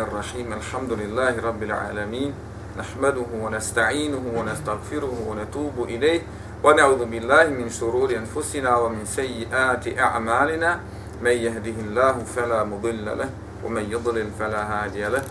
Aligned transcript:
الرحيم 0.00 0.52
الحمد 0.52 0.92
لله 0.92 1.40
رب 1.40 1.62
العالمين 1.62 2.34
نحمده 2.78 3.26
ونستعينه 3.34 4.22
ونستغفره 4.34 5.14
ونتوب 5.28 5.84
إليه 5.84 6.22
ونعوذ 6.64 7.04
بالله 7.04 7.46
من 7.48 7.70
شرور 7.70 8.10
أنفسنا 8.10 8.76
ومن 8.76 9.04
سيئات 9.04 9.98
أعمالنا 9.98 10.80
من 11.22 11.30
يهده 11.30 11.76
الله 11.86 12.12
فلا 12.34 12.64
مضل 12.64 13.18
له 13.18 13.30
ومن 13.64 13.90
يضلل 13.90 14.30
فلا 14.38 14.62
هادي 14.66 15.04
له 15.08 15.22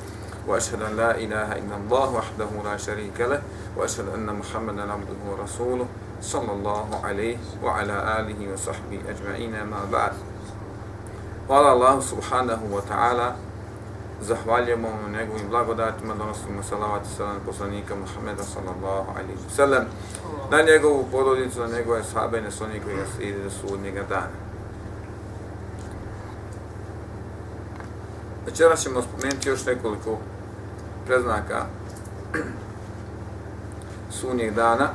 وأشهد 0.48 0.82
أن 0.82 0.98
لا 0.98 1.12
إله 1.20 1.52
إلا 1.52 1.76
الله 1.76 2.08
وحده 2.16 2.50
لا 2.64 2.78
شريك 2.78 3.20
له 3.20 3.42
وأشهد 3.78 4.08
أن 4.16 4.26
محمدا 4.36 4.92
عبده 4.92 5.20
ورسوله 5.32 5.88
صلى 6.22 6.52
الله 6.52 7.02
عليه 7.04 7.38
وعلى 7.64 7.96
آله 8.20 8.54
وصحبه 8.54 9.00
أجمعين 9.10 9.64
ما 9.64 9.84
بعد. 9.92 10.12
قال 11.50 11.66
الله 11.74 12.00
سبحانه 12.00 12.62
وتعالى 12.72 13.36
zahvaljujemo 14.22 14.88
mu 14.90 15.18
njegovim 15.18 15.50
blagodatima, 15.50 16.16
donosimo 16.16 16.64
salavat 16.64 17.06
i 17.06 17.16
salam 17.18 17.40
poslanika 17.46 17.96
Muhammeda 17.96 18.44
sallallahu 18.44 19.10
alaihi 19.12 19.40
wa 19.50 19.56
sallam, 19.56 19.86
na 20.52 20.62
njegovu 20.62 21.06
porodicu, 21.12 21.60
na 21.60 21.68
njegove 21.68 22.04
sahabe, 22.04 22.42
na 22.42 22.52
svojih 22.52 22.84
koji 22.84 22.98
nas 22.98 23.10
ide 23.20 23.44
do 23.44 23.50
sudnjega 23.50 24.04
dana. 24.10 24.48
Večera 28.46 28.76
ćemo 28.76 29.02
spomenuti 29.02 29.50
još 29.50 29.66
nekoliko 29.66 30.18
preznaka 31.06 31.66
sunnjeg 34.10 34.54
dana. 34.54 34.90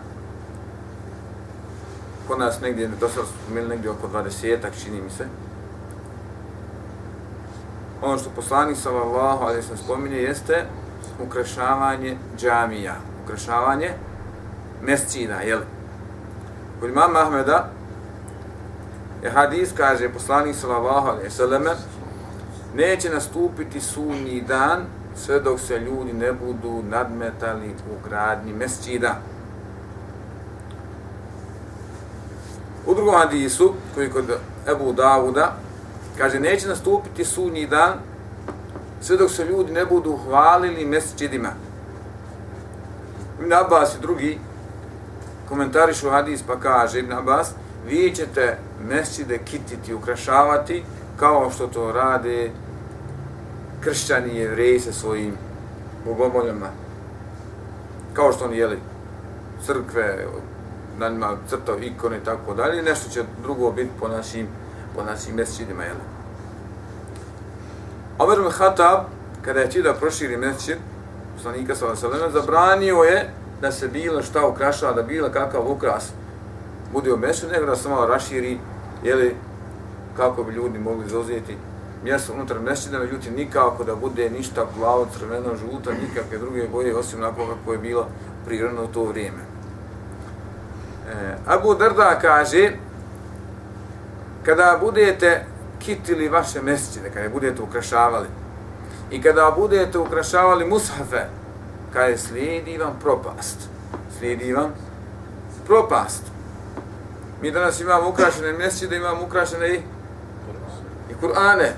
Kod 2.29 2.39
nas 2.39 2.61
negdje, 2.61 2.89
do 2.89 3.09
sada 3.09 3.27
smo 3.27 3.61
negdje 3.61 3.91
oko 3.91 4.09
20-ak, 4.09 4.85
čini 4.85 5.01
mi 5.01 5.11
se 5.11 5.27
ono 8.03 8.19
što 8.19 8.31
poslanik 8.31 8.77
sallallahu 8.77 9.45
alejhi 9.45 9.71
ve 9.71 9.77
spominje 9.77 10.17
jeste 10.17 10.65
ukrašavanje 11.27 12.17
džamija, 12.37 12.95
ukrašavanje 13.25 13.91
mescina, 14.83 15.41
je 15.41 15.57
li? 15.57 15.65
Kod 16.81 16.91
imama 16.91 17.19
Ahmeda 17.19 17.69
je 19.23 19.31
hadis 19.31 19.73
kaže 19.77 20.09
poslanik 20.09 20.57
sallallahu 20.57 21.09
alejhi 21.09 21.29
ve 21.39 21.75
neće 22.75 23.11
nastupiti 23.11 23.81
sunni 23.81 24.41
dan 24.41 24.85
sve 25.17 25.41
dok 25.41 25.61
se 25.61 25.79
ljudi 25.79 26.13
ne 26.13 26.33
budu 26.33 26.83
nadmetali 26.89 27.69
u 27.69 28.09
gradnji 28.09 28.53
mescida. 28.53 29.15
U 32.87 32.95
drugom 32.95 33.15
hadisu, 33.15 33.75
koji 33.95 34.11
kod 34.11 34.25
Ebu 34.71 34.93
Davuda, 34.93 35.57
Kaže, 36.19 36.41
neće 36.41 36.69
nastupiti 36.69 37.25
sunji 37.25 37.67
dan 37.67 37.93
sve 39.01 39.17
dok 39.17 39.31
se 39.31 39.45
ljudi 39.45 39.73
ne 39.73 39.87
budu 39.87 40.17
hvalili 40.17 40.85
mesečidima. 40.85 41.49
Ibn 43.41 43.53
Abbas 43.53 43.95
i 43.95 44.01
drugi 44.01 44.39
komentarišu 45.49 46.11
hadis 46.11 46.43
pa 46.47 46.57
kaže 46.57 46.99
Ibn 46.99 47.13
Abbas, 47.13 47.51
vi 47.87 48.13
ćete 48.15 48.59
mesečide 48.89 49.39
kititi, 49.39 49.95
ukrašavati 49.95 50.85
kao 51.17 51.51
što 51.55 51.67
to 51.67 51.93
rade 51.93 52.51
kršćani 53.81 54.33
i 54.33 54.37
jevreji 54.37 54.81
sa 54.81 54.93
svojim 54.93 55.35
bogomoljama. 56.05 56.69
Kao 58.13 58.33
što 58.33 58.45
oni 58.45 58.59
jeli 58.59 58.79
crkve, 59.67 60.27
na 60.99 61.09
njima 61.09 61.37
crtao 61.49 61.79
ikone 61.79 62.17
i 62.17 62.25
tako 62.25 62.55
dalje, 62.55 62.83
nešto 62.83 63.11
će 63.11 63.25
drugo 63.43 63.73
biti 63.73 63.91
po 64.01 64.09
našim 64.09 64.49
po 64.95 65.03
našim 65.03 65.35
mesečidima, 65.35 65.85
jel? 65.85 65.97
Omer 68.19 68.39
ibn 68.39 68.51
Khattab, 68.51 69.05
kada 69.43 69.61
je 69.61 69.67
htio 69.67 69.95
proširi 70.01 70.37
mesečid, 70.37 70.79
poslanika 71.37 71.75
sa 71.75 71.87
vaselena, 71.87 72.31
zabranio 72.31 73.03
je 73.03 73.31
da 73.61 73.73
se 73.73 73.89
bilo 73.89 74.23
šta 74.23 74.47
ukrašava, 74.47 74.93
da 74.93 75.03
bilo 75.03 75.29
kakav 75.31 75.71
ukras 75.71 76.13
bude 76.93 77.13
u 77.13 77.17
mesečid, 77.17 77.51
nego 77.53 77.67
da 77.67 77.77
se 77.77 77.89
malo 77.89 78.07
raširi, 78.07 78.59
jeli, 79.05 79.37
kako 80.17 80.45
bi 80.45 80.53
ljudi 80.53 80.79
mogli 80.79 81.09
zauzeti 81.09 81.57
mjesto 82.05 82.33
unutar 82.33 82.61
mesečida, 82.61 82.99
međutim, 82.99 83.35
nikako 83.35 83.85
da 83.85 83.95
bude 83.95 84.31
ništa 84.31 84.67
plavo, 84.77 85.07
crveno, 85.19 85.57
žuto, 85.57 85.91
nikakve 85.93 86.39
druge 86.39 86.69
boje, 86.69 86.97
osim 86.97 87.19
onako 87.19 87.47
kako 87.47 87.73
je 87.73 87.79
bilo 87.79 88.07
prirodno 88.47 88.85
u 88.85 88.87
to 88.87 89.05
vrijeme. 89.05 89.39
E, 91.11 91.37
Abu 91.47 91.75
Darda 91.75 92.19
kaže, 92.21 92.73
kada 94.45 94.79
budete 94.81 95.45
kitili 95.79 96.29
vaše 96.29 96.63
mesečine, 96.63 97.11
kada 97.11 97.29
budete 97.29 97.63
ukrašavali, 97.63 98.29
i 99.11 99.23
kada 99.23 99.51
budete 99.57 99.99
ukrašavali 99.99 100.65
mushafe, 100.65 101.27
kada 101.93 102.07
je 102.07 102.19
slijedi 102.19 102.79
vam 102.79 102.99
propast. 103.03 103.59
Slijedi 104.19 104.53
vam 104.53 104.73
propast. 105.67 106.23
Mi 107.43 107.51
danas 107.51 107.81
imamo 107.81 108.09
ukrašene 108.09 108.53
mesečine, 108.53 108.97
imamo 108.97 109.25
ukrašene 109.25 109.69
i, 109.69 109.81
i 111.11 111.15
Kur'ane. 111.21 111.71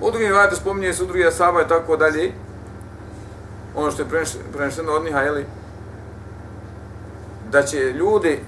U 0.00 0.10
drugim 0.10 0.32
vajte 0.32 0.56
spominje 0.56 0.92
se 0.92 1.02
u 1.02 1.06
drugi 1.06 1.26
asaba 1.26 1.62
i 1.62 1.68
tako 1.68 1.96
dalje. 1.96 2.32
Ono 3.76 3.90
što 3.90 4.02
je 4.02 4.24
prenešeno 4.52 4.92
od 4.92 5.04
njiha, 5.04 5.20
jeli, 5.20 5.46
da 7.50 7.62
će 7.62 7.92
ljudi 7.92 8.40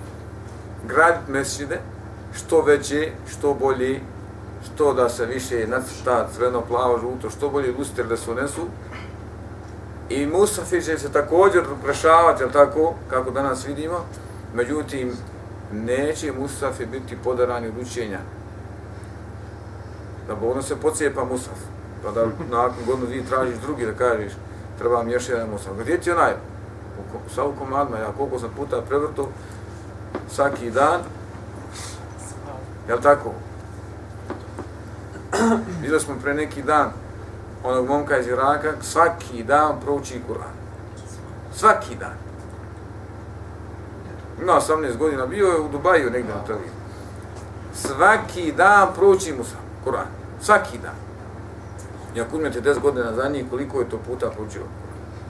graditi 0.87 1.31
mesečine, 1.31 1.78
što 2.33 2.63
veće, 2.63 3.13
što 3.31 3.55
bolje, 3.55 4.01
što 4.65 4.95
da 4.95 5.09
se 5.09 5.27
više 5.27 5.67
nacrta 5.67 6.29
crveno, 6.35 6.61
plavo, 6.61 6.99
žuto, 6.99 7.31
što 7.31 7.51
bolje 7.51 7.75
luster 7.79 8.07
da 8.07 8.17
se 8.17 8.31
unesu. 8.31 8.67
I 10.09 10.27
Musafi 10.27 10.83
će 10.83 10.99
se 10.99 11.13
također 11.13 11.63
ukrašavati, 11.81 12.43
jel 12.43 12.51
tako, 12.51 12.95
kako 13.11 13.31
danas 13.31 13.67
vidimo, 13.67 14.05
međutim, 14.55 15.13
neće 15.73 16.33
Musafi 16.33 16.87
biti 16.87 17.17
podarani 17.25 17.69
od 17.69 17.75
učenja. 17.83 18.19
Da 20.29 20.35
Bog 20.35 20.51
ono 20.51 20.62
se 20.62 20.77
pocijepa 20.77 21.25
Musaf, 21.25 21.59
pa 22.05 22.11
da 22.11 22.27
nakon 22.51 22.85
godinu 22.87 23.07
dvije 23.07 23.25
tražiš 23.25 23.59
drugi 23.59 23.87
da 23.87 23.93
kažeš, 23.93 24.33
treba 24.79 25.03
mi 25.03 25.12
još 25.12 25.29
jedan 25.29 25.51
Musaf. 25.51 25.73
Gdje 25.81 26.01
ti 26.01 26.11
onaj? 26.11 26.33
Sa 27.35 27.45
u 27.45 27.53
komadima, 27.59 27.99
ja 27.99 28.12
koliko 28.17 28.39
sam 28.39 28.51
puta 28.57 28.83
prevrtu, 28.89 29.27
svaki 30.31 30.71
dan, 30.71 31.01
Jel 32.89 33.01
tako? 33.01 33.33
Vidjeli 35.81 36.01
smo 36.01 36.15
pre 36.23 36.35
neki 36.35 36.63
dan 36.63 36.93
onog 37.65 37.89
momka 37.89 38.19
iz 38.19 38.27
Iraka, 38.27 38.73
svaki 38.81 39.45
dan 39.45 39.81
prouči 39.85 40.21
Kur'an. 40.29 40.55
Svaki 41.55 41.97
dan. 41.97 42.15
Ima 44.43 44.53
18 44.53 44.97
godina, 44.97 45.27
bio 45.27 45.47
je 45.47 45.61
u 45.61 45.69
Dubaju 45.69 46.11
negdje 46.11 46.35
na 46.35 46.45
televiziji. 46.45 46.81
Svaki 47.75 48.53
dan 48.53 48.89
prouči 48.95 49.33
mu 49.33 49.45
sam 49.45 49.61
Kur'an. 49.85 50.07
Svaki 50.41 50.79
dan. 50.79 50.95
I 52.15 52.21
ako 52.21 52.37
imate 52.37 52.61
10 52.61 52.81
godina 52.81 53.15
za 53.15 53.29
njih, 53.29 53.45
koliko 53.51 53.81
je 53.81 53.89
to 53.89 53.99
puta 53.99 54.31
proučio? 54.31 54.62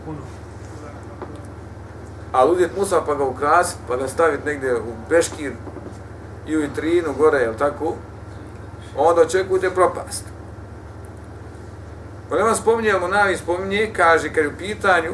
Puno. 0.05 0.19
Ali 2.33 2.51
udjet 2.51 2.77
Musa 2.77 3.03
pa 3.07 3.15
ga 3.15 3.25
ukrasiti, 3.25 3.81
pa 3.89 3.97
ga 3.97 4.09
staviti 4.09 4.47
negdje 4.47 4.77
u 4.77 4.93
Beškir, 5.09 5.53
i 6.47 6.57
u 6.57 6.61
vitrinu 6.61 7.15
gore, 7.19 7.39
jel 7.39 7.55
tako, 7.55 7.95
onda 8.97 9.23
očekujte 9.23 9.71
propast. 9.71 10.25
Pa 12.29 12.35
Ulema 12.37 12.55
spominje, 12.55 12.91
spominjemo, 12.91 13.17
navi 13.17 13.37
spominje, 13.37 13.91
kaže, 13.97 14.33
kad 14.33 14.45
je 14.45 14.49
u 14.49 14.59
pitanju 14.59 15.13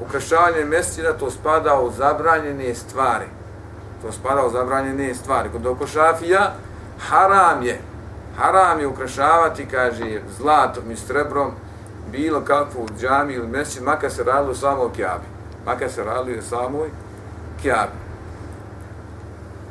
ukrašavanje 0.00 0.64
mjesecina, 0.64 1.12
to 1.12 1.30
spada 1.30 1.80
u 1.80 1.90
zabranjene 1.90 2.74
stvari. 2.74 3.26
To 4.02 4.12
spada 4.12 4.46
u 4.46 4.50
zabranjene 4.50 5.14
stvari. 5.14 5.48
Kod 5.52 5.66
oko 5.66 5.86
šafija, 5.86 6.52
haram 7.08 7.62
je, 7.62 7.80
haram 8.38 8.80
je 8.80 8.86
ukrašavati, 8.86 9.66
kaže, 9.70 10.20
zlatom 10.38 10.90
i 10.90 10.96
srebrom, 10.96 11.50
bilo 12.12 12.40
kakvu 12.40 12.88
džami 13.00 13.34
ili 13.34 13.46
mjesecin, 13.46 13.84
makar 13.84 14.10
se 14.10 14.24
radilo 14.24 14.54
samo 14.54 14.82
o 14.82 14.90
kjabi. 14.96 15.26
Makar 15.66 15.90
se 15.90 16.04
radilo 16.04 16.42
samo 16.42 16.78
o 16.78 16.86
kjabi 17.62 18.01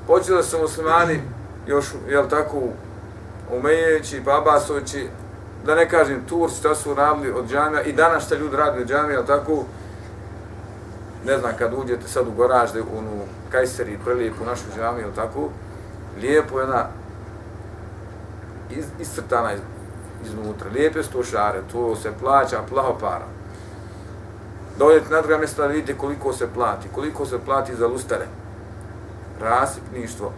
počeli 0.08 0.44
su 0.44 0.60
muslimani 0.60 1.22
još, 1.68 1.86
jel 2.10 2.28
tako, 2.30 2.58
umejeći, 3.52 4.20
babasovići, 4.20 5.08
da 5.66 5.76
ne 5.76 5.90
kažem 5.90 6.26
Turci, 6.30 6.58
šta 6.58 6.76
su 6.76 6.94
radili 6.94 7.32
od 7.32 7.50
džamija 7.50 7.82
i 7.82 7.94
danas 7.94 8.26
šta 8.26 8.36
ljudi 8.36 8.56
radili 8.56 8.84
od 8.84 8.90
džamija, 8.90 9.14
jel 9.14 9.26
tako, 9.26 9.64
ne 11.26 11.38
znam, 11.38 11.52
kad 11.58 11.74
uđete 11.74 12.08
sad 12.08 12.28
u 12.28 12.32
Goražde, 12.32 12.82
u 12.82 12.98
onu 12.98 13.26
Kajseri, 13.50 14.00
prelijepu 14.06 14.46
našu 14.46 14.64
džamiju, 14.76 15.06
jel 15.06 15.16
tako, 15.16 15.50
lijepo 16.22 16.60
jedna 16.60 16.86
iz, 18.70 18.86
iscrtana 19.00 19.54
iz, 19.54 19.60
iznutra, 20.26 20.70
lijepe 20.74 21.04
su 21.04 21.12
to 21.12 21.24
šare, 21.24 21.62
to 21.72 21.96
se 21.96 22.12
plaća 22.20 22.60
plaho 22.70 22.98
para. 23.00 23.26
Dođete 24.78 25.10
na 25.10 25.22
druga 25.22 25.38
mjesta 25.38 25.62
da 25.62 25.68
vidite 25.68 25.98
koliko 25.98 26.34
se 26.34 26.48
plati, 26.54 26.88
koliko 26.96 27.26
se 27.26 27.40
plati 27.46 27.76
za 27.76 27.88
lustare, 27.88 28.26
rasipništvo, 29.42 30.32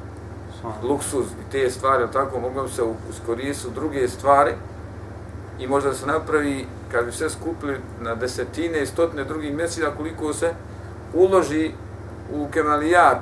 luksuz 0.83 1.25
i 1.25 1.51
te 1.51 1.69
stvari, 1.69 2.03
tako 2.13 2.39
mogu 2.39 2.67
se 2.67 2.81
uskoristiti 3.09 3.73
druge 3.73 4.07
stvari 4.07 4.51
i 5.59 5.67
možda 5.67 5.93
se 5.93 6.05
napravi, 6.05 6.65
kad 6.91 7.05
bi 7.05 7.11
sve 7.11 7.29
skupili 7.29 7.77
na 8.01 8.15
desetine 8.15 8.81
i 8.83 8.85
stotine 8.85 9.23
drugih 9.23 9.55
mjeseci, 9.55 9.87
koliko 9.97 10.33
se 10.33 10.53
uloži 11.13 11.71
u 12.33 12.47
kemalijat, 12.51 13.19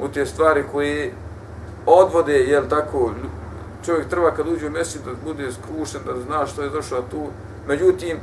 u 0.00 0.08
te 0.08 0.26
stvari 0.26 0.64
koje 0.72 1.12
odvode, 1.86 2.38
jel 2.38 2.64
tako, 2.68 3.10
čovjek 3.84 4.08
treba 4.08 4.30
kad 4.30 4.48
uđe 4.48 4.66
u 4.66 4.70
mjesec 4.70 5.02
da 5.02 5.10
bude 5.24 5.52
skrušen, 5.52 6.00
da 6.06 6.20
zna 6.20 6.46
što 6.46 6.62
je 6.62 6.70
došao 6.70 7.02
tu. 7.10 7.26
Međutim, 7.68 8.16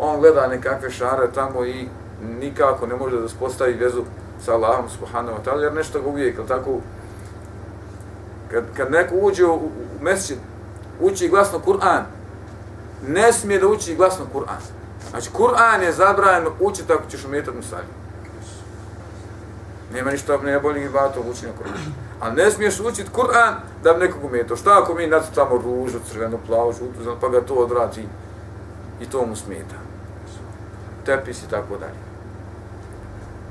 on 0.00 0.20
gleda 0.20 0.46
nekakve 0.46 0.90
šare 0.90 1.28
tamo 1.34 1.64
i 1.64 1.88
nikako 2.40 2.86
ne 2.86 2.96
može 2.96 3.20
da 3.20 3.28
spostavi 3.28 3.72
vezu 3.72 4.02
sa 4.40 4.52
Allahom 4.52 4.88
subhanahu 4.88 5.38
wa 5.38 5.44
ta'ala, 5.44 5.62
jer 5.62 5.74
nešto 5.74 6.00
ga 6.00 6.08
uvijek, 6.08 6.38
ali 6.38 6.48
tako, 6.48 6.80
kad, 8.50 8.64
kad 8.76 8.90
neko 8.90 9.14
uđe 9.14 9.44
u, 9.44 9.54
u 9.54 9.70
mjesec, 10.02 10.38
uči 11.00 11.28
glasno 11.28 11.58
Kur'an, 11.58 12.02
ne 13.08 13.32
smije 13.32 13.60
da 13.60 13.68
uči 13.68 13.96
glasno 13.96 14.24
Kur'an. 14.34 14.60
Znači, 15.10 15.30
Kur'an 15.30 15.82
je 15.82 15.92
zabranjeno 15.92 16.50
učiti 16.60 16.88
tako 16.88 17.02
ćeš 17.10 17.24
umetati 17.24 17.56
musalju. 17.56 17.88
Nema 19.92 20.10
ništa 20.10 20.36
ne 20.36 20.60
bolji 20.60 20.88
od 20.88 21.26
učenja 21.30 21.52
Kur'ana. 21.52 21.90
A 22.20 22.30
ne 22.30 22.50
smiješ 22.50 22.80
učiti 22.80 23.10
Kur'an 23.10 23.54
da 23.82 23.92
bi 23.92 24.00
nekog 24.00 24.24
umetao. 24.24 24.56
Šta 24.56 24.78
ako 24.82 24.94
mi 24.94 25.06
nacrtamo 25.06 25.56
ružu, 25.56 25.98
crvenu, 26.10 26.38
plavu, 26.46 26.72
žutu, 26.72 27.16
pa 27.20 27.28
ga 27.28 27.40
to 27.40 27.54
odradi 27.54 28.08
i 29.00 29.06
to 29.06 29.26
mu 29.26 29.36
smeta. 29.36 29.76
Tepis 31.04 31.42
i 31.42 31.50
tako 31.50 31.76
dalje. 31.76 32.13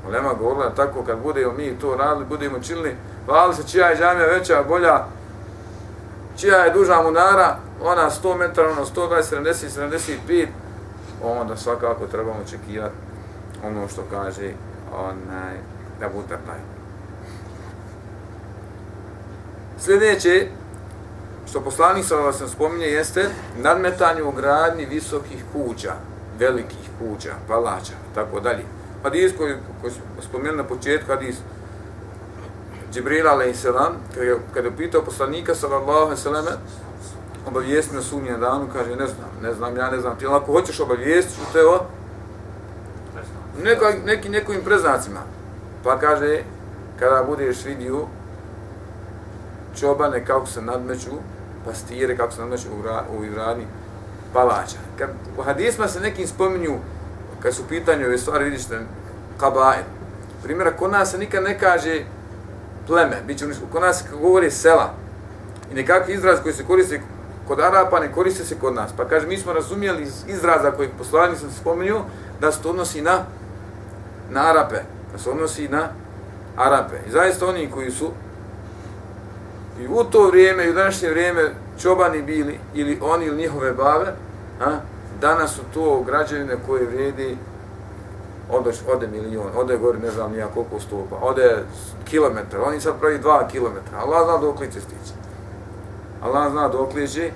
Ulema 0.08 0.32
govorila 0.34 0.74
tako 0.74 1.02
kad 1.04 1.18
budemo 1.18 1.52
mi 1.52 1.78
to 1.80 1.96
radili, 1.96 2.26
budemo 2.26 2.60
činili, 2.60 2.96
hvali 3.26 3.54
se 3.54 3.68
čija 3.68 3.88
je 3.88 3.96
džamija 3.96 4.26
veća, 4.26 4.62
bolja, 4.68 5.04
čija 6.36 6.58
je 6.58 6.72
duža 6.72 7.02
munara, 7.02 7.56
ona 7.82 8.10
100 8.10 8.38
metara, 8.38 8.70
ona 8.70 8.84
120, 8.84 9.36
70, 9.36 10.18
75, 10.28 10.46
onda 11.22 11.56
svakako 11.56 12.06
trebamo 12.06 12.40
očekivati 12.46 12.94
ono 13.66 13.88
što 13.88 14.02
kaže 14.10 14.52
onaj, 14.96 15.56
da 16.00 16.08
bude 16.08 16.38
taj. 16.46 16.58
Sljedeće, 19.78 20.46
što 21.50 21.60
poslanik 21.60 22.04
sa 22.04 22.16
vas 22.16 22.42
spominje, 22.52 22.86
jeste 22.86 23.28
nadmetanje 23.56 24.22
u 24.22 24.32
gradnji 24.32 24.86
visokih 24.86 25.44
kuća, 25.52 25.92
velikih 26.38 26.90
kuća, 26.98 27.34
palača, 27.48 27.92
tako 28.14 28.40
dalje. 28.40 28.64
Hadis 29.04 29.32
koji, 29.38 29.54
koji 29.80 29.92
spomenuo 30.28 30.56
na 30.56 30.64
početku, 30.64 31.06
hadis 31.06 31.36
Džibrila 32.92 33.30
a.s. 33.30 33.66
kada 34.54 34.68
je 34.68 34.76
pitao 34.76 35.04
poslanika 35.04 35.54
sallallahu 35.54 36.12
a.s. 36.12 36.26
obavijesti 37.46 37.94
na 37.94 38.02
sunnjem 38.02 38.40
danu, 38.40 38.68
kaže, 38.72 38.96
ne 38.96 39.06
znam, 39.06 39.30
ne 39.42 39.54
znam, 39.54 39.76
ja 39.76 39.90
ne 39.90 40.00
znam, 40.00 40.18
ti 40.18 40.26
ako 40.26 40.52
hoćeš 40.52 40.80
obavijesti, 40.80 41.32
što 41.32 41.52
te 41.52 41.66
o 41.66 41.80
neko, 43.62 43.84
neki, 44.06 44.28
nekim 44.28 44.60
preznacima. 44.64 45.20
Pa 45.84 45.98
kaže, 45.98 46.42
kada 46.98 47.22
budeš 47.22 47.64
vidio 47.64 48.06
čobane 49.80 50.24
kako 50.24 50.46
se 50.46 50.62
nadmeću, 50.62 51.10
pastire 51.64 52.16
kako 52.16 52.32
se 52.32 52.40
nadmeću 52.40 52.68
u, 52.78 52.82
ra, 52.82 53.04
u 53.18 53.24
izradnji 53.24 53.66
palača. 54.32 54.78
Kad 54.98 55.10
u 55.38 55.42
hadisma 55.42 55.88
se 55.88 56.00
nekim 56.00 56.26
spominju, 56.26 56.78
kad 57.44 57.54
su 57.54 57.62
u 57.62 57.68
pitanju 57.68 58.06
ove 58.06 58.18
stvari, 58.18 58.44
vidiš 58.44 58.62
da 58.66 58.78
kabaje. 59.40 59.84
Primjera, 60.42 60.76
kod 60.76 60.90
nas 60.90 61.10
se 61.10 61.18
nikad 61.18 61.42
ne 61.42 61.58
kaže 61.58 62.04
pleme, 62.86 63.16
bit 63.26 63.38
će 63.38 63.46
kod 63.72 63.82
nas 63.82 63.98
se 63.98 64.04
govori 64.20 64.50
sela. 64.50 64.94
I 65.72 65.74
nekakvi 65.74 66.14
izraz 66.14 66.38
koji 66.42 66.54
se 66.54 66.64
koriste 66.64 67.00
kod 67.48 67.60
Arapa 67.60 68.00
ne 68.00 68.12
koriste 68.12 68.44
se 68.44 68.56
kod 68.60 68.74
nas. 68.74 68.90
Pa 68.96 69.04
kaže, 69.04 69.26
mi 69.26 69.38
smo 69.38 69.52
razumijeli 69.52 70.02
iz 70.02 70.24
izraza 70.28 70.70
kojeg 70.70 70.90
poslani 70.98 71.36
sam 71.36 71.50
spomenuo, 71.60 72.04
da 72.40 72.52
se 72.52 72.62
to 72.62 72.70
odnosi 72.70 73.02
na, 73.02 73.18
na 74.30 74.50
Arape. 74.50 74.80
Da 75.12 75.18
se 75.18 75.30
odnosi 75.30 75.68
na 75.68 75.88
Arape. 76.56 76.96
I 77.08 77.10
zaista 77.10 77.46
oni 77.46 77.70
koji 77.70 77.90
su 77.90 78.10
i 79.80 79.86
u 79.86 80.04
to 80.04 80.26
vrijeme 80.26 80.66
i 80.66 80.70
u 80.70 80.74
današnje 80.74 81.10
vrijeme 81.10 81.50
čobani 81.82 82.22
bili 82.22 82.58
ili 82.74 82.98
oni 83.02 83.26
ili 83.26 83.36
njihove 83.36 83.72
bave, 83.72 84.14
a, 84.60 84.78
danas 85.20 85.54
su 85.54 85.62
to 85.74 86.02
građevine 86.06 86.56
koje 86.66 86.86
vrijedi 86.86 87.36
ode, 88.50 88.70
ode 88.92 89.06
milion, 89.06 89.46
ode 89.56 89.76
gore 89.76 89.98
ne 89.98 90.10
znam 90.10 90.32
nija 90.32 90.46
koliko 90.54 90.80
stupa, 90.80 91.16
ode 91.22 91.64
kilometar, 92.04 92.60
oni 92.60 92.80
sad 92.80 93.00
pravi 93.00 93.18
dva 93.18 93.48
kilometra, 93.48 93.98
Allah 93.98 94.26
zna 94.26 94.38
dok 94.38 94.60
li 94.60 94.72
će 94.72 94.80
stići. 94.80 95.12
Allah 96.22 96.52
zna 96.52 96.68
dok 96.68 96.94
li 96.94 97.08
će 97.08 97.30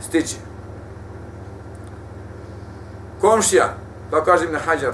stići. 0.00 0.36
Komšija, 3.20 3.74
pa 4.10 4.24
kažem 4.24 4.52
na 4.52 4.58
hađar, 4.58 4.92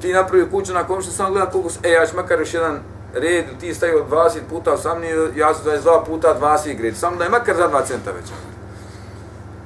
ti 0.00 0.12
napravi 0.12 0.50
kuću 0.50 0.74
na 0.74 0.84
komšiju, 0.86 1.12
sam 1.12 1.32
gleda 1.32 1.50
koliko, 1.50 1.70
e, 1.82 1.90
ja 1.90 2.06
ću 2.06 2.16
makar 2.16 2.40
još 2.40 2.54
jedan 2.54 2.78
red, 3.14 3.44
ti 3.60 3.74
stavio 3.74 4.04
20 4.10 4.38
puta 4.50 4.76
sam 4.76 5.00
nije, 5.00 5.30
ja 5.36 5.54
sam 5.54 5.72
22 5.72 6.04
puta 6.06 6.36
20 6.40 6.76
gred, 6.76 6.96
samo 6.96 7.16
da 7.16 7.24
je 7.24 7.30
makar 7.30 7.56
za 7.56 7.68
2 7.68 7.86
centa 7.86 8.10
već. 8.10 8.53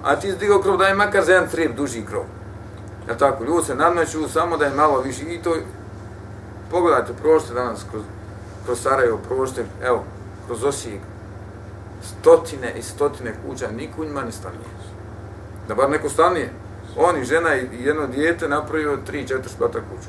A 0.04 0.16
ti 0.16 0.32
zdigao 0.32 0.60
krov, 0.60 0.76
da 0.76 0.94
makar 0.94 1.24
za 1.24 1.32
jedan 1.32 1.48
trip 1.48 1.76
duži 1.76 2.04
krov. 2.04 2.24
Ja 3.08 3.16
tako, 3.16 3.44
ljudi 3.44 3.66
se 3.66 3.74
nadmeću, 3.74 4.28
samo 4.28 4.56
da 4.56 4.64
je 4.64 4.74
malo 4.74 5.00
više. 5.00 5.22
I 5.22 5.42
to, 5.42 5.56
pogledajte, 6.70 7.12
prošte 7.22 7.54
danas 7.54 7.84
kroz, 7.90 8.02
kroz 8.64 8.80
Sarajevo, 8.80 9.18
prošte, 9.28 9.64
evo, 9.82 10.04
kroz 10.46 10.64
Osijek, 10.64 11.00
stotine 12.02 12.72
i 12.78 12.82
stotine 12.82 13.34
kuća, 13.46 13.68
niko 13.76 14.04
njima 14.04 14.22
ne 14.22 14.32
stanije. 14.32 14.68
Da 15.68 15.74
bar 15.74 15.90
neko 15.90 16.08
stanije. 16.08 16.50
Oni, 16.96 17.24
žena 17.24 17.56
i 17.56 17.68
jedno 17.84 18.06
dijete 18.06 18.48
napravio 18.48 18.98
3-4 19.12 19.48
spata 19.48 19.78
kuću. 19.78 20.08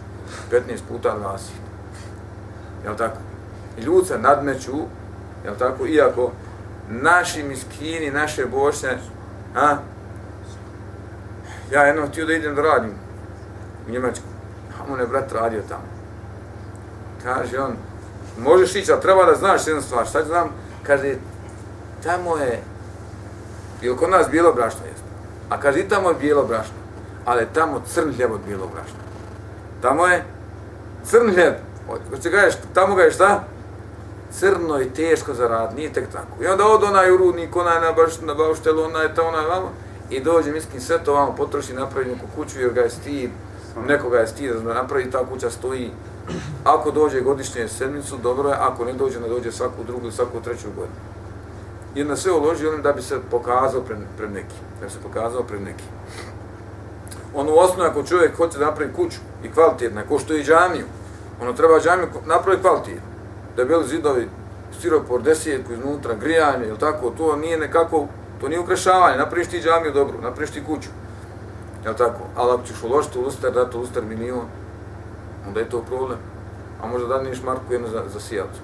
15 0.51 0.79
puta 0.89 1.15
20. 1.21 1.37
Jel 2.85 2.95
tako? 2.95 3.17
I 3.77 3.81
ljudi 3.81 4.07
se 4.07 4.17
nadmeću, 4.17 4.77
jel 5.45 5.55
tako, 5.59 5.87
iako 5.87 6.31
naši 6.89 7.43
miskini, 7.43 8.11
naše 8.11 8.45
bošnje, 8.45 8.89
a, 9.55 9.77
ja 11.71 11.83
jedno 11.83 12.07
htio 12.07 12.25
da 12.25 12.33
idem 12.33 12.55
da 12.55 12.61
radim 12.61 12.91
u 13.87 13.91
Njemačku, 13.91 14.25
a 14.79 14.93
on 14.93 14.99
je 14.99 15.07
brat 15.07 15.31
radio 15.31 15.61
tamo. 15.69 15.83
Kaže 17.23 17.59
on, 17.59 17.73
možeš 18.37 18.75
ići, 18.75 18.91
ali 18.91 19.01
treba 19.01 19.25
da 19.25 19.35
znaš 19.35 19.67
jednu 19.67 19.81
stvar, 19.81 20.07
šta 20.07 20.23
znam, 20.23 20.49
kaže, 20.83 21.15
tamo 22.03 22.37
je, 22.37 22.61
ili 23.81 23.97
kod 23.97 24.09
nas 24.09 24.29
bijelo 24.31 24.53
brašno 24.53 24.85
jest, 24.85 25.03
a 25.49 25.59
kaže, 25.59 25.79
i 25.79 25.89
tamo 25.89 26.09
je 26.09 26.15
bijelo 26.15 26.45
brašno, 26.45 26.75
ali 27.25 27.47
tamo 27.53 27.81
crn 27.85 28.13
hljeb 28.13 28.31
od 28.31 28.41
bijelo 28.47 28.67
brašna. 28.67 28.99
Tamo 29.81 30.07
je 30.07 30.23
crn 31.03 31.33
hljeb, 31.33 31.53
Hoće 32.09 32.29
ga 32.29 32.49
tamo 32.73 32.95
ga 32.95 33.03
je 33.03 33.11
šta? 33.11 33.43
Crno 34.31 34.81
i 34.81 34.89
teško 34.89 35.33
za 35.33 35.47
rad, 35.47 35.75
nije 35.75 35.93
tek 35.93 36.09
tako. 36.11 36.43
I 36.43 36.47
onda 36.47 36.67
od 36.67 36.83
onaj 36.83 37.11
urudnik, 37.11 37.55
onaj 37.55 37.81
na, 37.81 37.91
baš, 37.91 38.21
na 38.21 38.33
bauštelu, 38.33 38.83
onaj 38.83 39.13
ta, 39.13 39.23
onaj 39.23 39.45
vamo, 39.45 39.71
i 40.09 40.19
dođe 40.19 40.51
miskin 40.51 40.81
sve 40.81 41.03
to 41.03 41.13
vamo 41.13 41.35
potroši, 41.35 41.73
napravi 41.73 42.05
neku 42.05 42.25
kuću 42.35 42.59
jer 42.59 42.73
ga 42.73 42.81
je 42.81 42.89
stid, 42.89 43.29
nekoga 43.87 44.17
je 44.17 44.27
stid 44.27 44.51
da 44.51 44.73
napravi 44.73 45.11
ta 45.11 45.25
kuća 45.25 45.49
stoji. 45.49 45.91
Ako 46.63 46.91
dođe 46.91 47.21
godišnje 47.21 47.67
sedmicu, 47.67 48.17
dobro 48.17 48.49
je, 48.49 48.55
ako 48.59 48.85
ne 48.85 48.93
dođe, 48.93 49.19
ne 49.19 49.29
dođe 49.29 49.51
svaku 49.51 49.83
drugu 49.87 50.03
ili 50.03 50.11
svaku 50.11 50.41
treću 50.43 50.67
godinu. 50.75 50.95
I 51.95 52.03
na 52.03 52.15
sve 52.15 52.31
uloži 52.31 52.67
onim 52.67 52.81
da 52.81 52.91
bi 52.91 53.01
se 53.01 53.19
pokazao 53.31 53.81
pred, 53.81 53.97
pred 54.17 54.31
neki. 54.31 54.55
Da 54.79 54.85
bi 54.85 54.91
se 54.91 54.97
pokazao 55.03 55.43
pred 55.43 55.61
neki. 55.61 55.83
Ono 57.33 57.53
u 57.53 57.57
osnovu, 57.57 57.89
ako 57.89 58.03
čovjek 58.03 58.37
hoće 58.37 58.57
da 58.57 58.65
napravi 58.65 58.93
kuću 58.93 59.17
i 59.43 59.51
kvalitetna, 59.51 60.03
ko 60.03 60.19
što 60.19 60.33
i 60.33 60.43
džamiju, 60.43 60.85
ono 61.41 61.53
treba 61.53 61.79
džamiju 61.79 62.07
napraviti 62.25 62.63
kvalitetno. 62.63 63.09
Da 63.57 63.83
zidovi, 63.83 64.29
stiropor, 64.79 65.21
desijetku 65.21 65.73
iznutra, 65.73 66.13
grijanje, 66.13 66.67
ili 66.67 66.77
tako, 66.77 67.09
to 67.17 67.35
nije 67.35 67.57
nekako, 67.57 68.07
to 68.41 68.47
nije 68.47 68.59
ukrašavanje, 68.59 69.17
napraviš 69.17 69.47
ti 69.47 69.61
džamiju 69.61 69.93
dobro, 69.93 70.21
napraviš 70.21 70.51
ti 70.51 70.63
kuću. 70.65 70.89
Jel 71.85 71.93
tako? 71.93 72.19
Ali 72.35 72.51
ako 72.51 72.63
ćeš 72.67 72.83
uložiti 72.83 73.19
u 73.19 73.21
luster, 73.21 73.53
dati 73.53 73.77
u 73.77 73.79
luster 73.79 74.03
milion, 74.03 74.45
onda 75.47 75.59
je 75.59 75.69
to 75.69 75.81
problem. 75.81 76.17
A 76.83 76.87
možda 76.87 77.07
da 77.07 77.23
niš 77.23 77.43
marku 77.43 77.73
jednu 77.73 77.87
za, 77.87 78.03
za 78.13 78.19
sijalicu. 78.19 78.59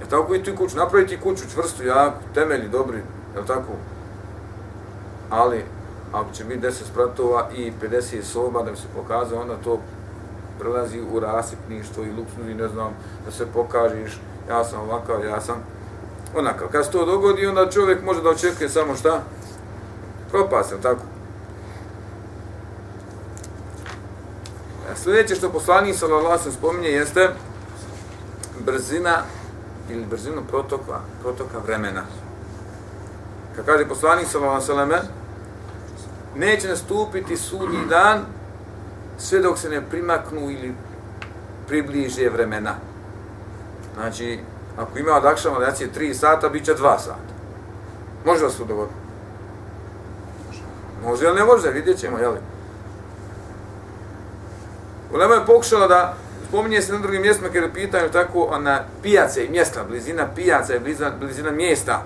Jel 0.00 0.08
tako 0.08 0.34
i 0.34 0.42
tu 0.42 0.56
kuću, 0.56 0.76
napravi 0.76 1.06
ti 1.06 1.20
kuću 1.20 1.50
čvrstu, 1.52 1.84
jaku, 1.84 2.18
temelji, 2.34 2.68
dobri, 2.68 3.02
jel 3.34 3.44
tako? 3.46 3.72
Ali, 5.30 5.64
ako 6.12 6.32
će 6.32 6.44
biti 6.44 6.66
10 6.66 6.72
spratova 6.72 7.48
i 7.56 7.72
50 7.82 8.22
soba 8.22 8.62
da 8.62 8.70
bi 8.70 8.76
se 8.76 8.86
pokazao, 8.96 9.40
onda 9.40 9.54
to 9.64 9.78
prelazi 10.60 11.00
u 11.12 11.20
rasipništvo 11.20 12.04
i 12.04 12.12
luksuz 12.12 12.48
i 12.48 12.54
ne 12.54 12.68
znam, 12.68 12.92
da 13.24 13.30
se 13.30 13.46
pokažeš, 13.46 14.20
ja 14.48 14.64
sam 14.64 14.80
ovakav, 14.80 15.24
ja 15.24 15.40
sam 15.40 15.56
onako, 16.36 16.68
kad 16.72 16.84
se 16.84 16.90
to 16.90 17.06
dogodi, 17.06 17.46
onda 17.46 17.70
čovjek 17.70 18.02
može 18.04 18.22
da 18.22 18.28
očekuje 18.28 18.68
samo 18.68 18.94
šta? 18.96 19.22
Propast, 20.30 20.74
tako? 20.82 21.02
A 24.90 24.96
sljedeće 24.96 25.34
što 25.34 25.50
poslanik 25.50 25.96
sallallahu 25.96 26.32
alejhi 26.32 26.52
spominje 26.52 26.88
jeste 26.88 27.30
brzina 28.66 29.22
ili 29.90 30.06
brzinu 30.06 30.42
protoka, 30.48 31.00
protoka 31.22 31.58
vremena. 31.58 32.02
Kad 33.56 33.66
kaže 33.66 33.88
poslanik 33.88 34.26
sallallahu 34.26 34.72
alejhi 34.72 35.06
neće 36.36 36.68
nastupiti 36.68 37.36
sudnji 37.36 37.86
dan 37.88 38.24
sve 39.20 39.40
dok 39.40 39.58
se 39.58 39.68
ne 39.68 39.82
primaknu 39.90 40.50
ili 40.50 40.74
približe 41.68 42.28
vremena. 42.28 42.74
Znači, 43.94 44.38
ako 44.78 44.98
ima 44.98 45.16
od 45.16 45.24
akšama 45.24 45.58
da 45.58 45.72
3 45.72 46.14
sata, 46.14 46.48
bit 46.48 46.64
će 46.64 46.74
2 46.74 46.98
sata. 46.98 47.16
Može 48.24 48.42
da 48.42 48.50
se 48.50 48.64
dogodi. 48.64 48.92
Može 51.04 51.24
ili 51.24 51.34
ne 51.34 51.44
može, 51.44 51.70
vidjet 51.70 51.98
ćemo, 51.98 52.18
jel? 52.18 52.32
Ulema 55.14 55.34
je 55.34 55.46
pokušala 55.46 55.86
da 55.86 56.16
spominje 56.48 56.82
se 56.82 56.92
na 56.92 56.98
drugim 56.98 57.22
mjestima 57.22 57.48
kada 57.48 57.66
je 57.66 57.74
pitanje 57.74 58.08
tako 58.08 58.58
na 58.58 58.82
pijace 59.02 59.44
i 59.44 59.50
mjesta, 59.50 59.84
blizina 59.88 60.26
pijaca 60.34 60.76
i 60.76 60.78
blizina, 60.78 61.10
blizina 61.20 61.50
mjesta. 61.50 62.02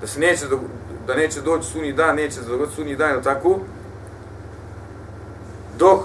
Da 0.00 0.06
se 0.06 0.20
neće 0.20 0.46
do, 0.46 0.60
da 1.06 1.14
neće 1.14 1.40
doći 1.40 1.66
sunji 1.66 1.92
dan, 1.92 2.16
neće 2.16 2.34
se 2.34 2.48
dogoditi 2.48 2.76
sunji 2.76 2.96
dan, 2.96 3.22
tako? 3.22 3.58
Dok 5.78 6.00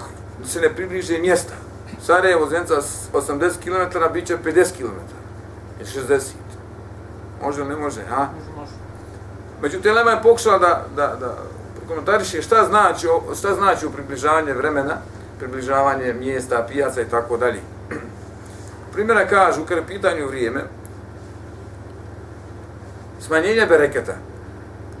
se 0.46 0.60
ne 0.60 0.74
približe 0.74 1.18
mjesta. 1.18 1.54
Sarajevo, 2.02 2.48
Zenca, 2.48 2.74
80 3.12 3.50
km, 3.62 4.12
bit 4.12 4.26
će 4.26 4.36
50 4.44 4.76
km. 4.76 5.00
I 5.80 5.84
60. 5.84 6.20
Može 7.42 7.64
ne 7.64 7.76
može, 7.76 8.00
ha? 8.08 8.28
Međutim, 9.62 9.94
Lema 9.94 10.10
je 10.10 10.22
pokušala 10.22 10.58
da, 10.58 10.84
da, 10.96 11.16
da 11.20 11.36
komentariše 11.88 12.42
šta 12.42 12.64
znači, 12.64 13.06
šta 13.38 13.54
znači 13.54 13.86
u 13.86 13.90
približavanje 13.90 14.52
vremena, 14.52 14.96
približavanje 15.38 16.12
mjesta, 16.12 16.66
pijaca 16.68 17.02
i 17.02 17.08
tako 17.08 17.36
dalje. 17.36 17.60
Primjera 18.92 19.26
kažu, 19.26 19.64
kada 19.64 19.80
je 19.80 19.86
pitanju 19.86 20.26
vrijeme, 20.26 20.60
smanjenje 23.20 23.66
bereketa. 23.66 24.14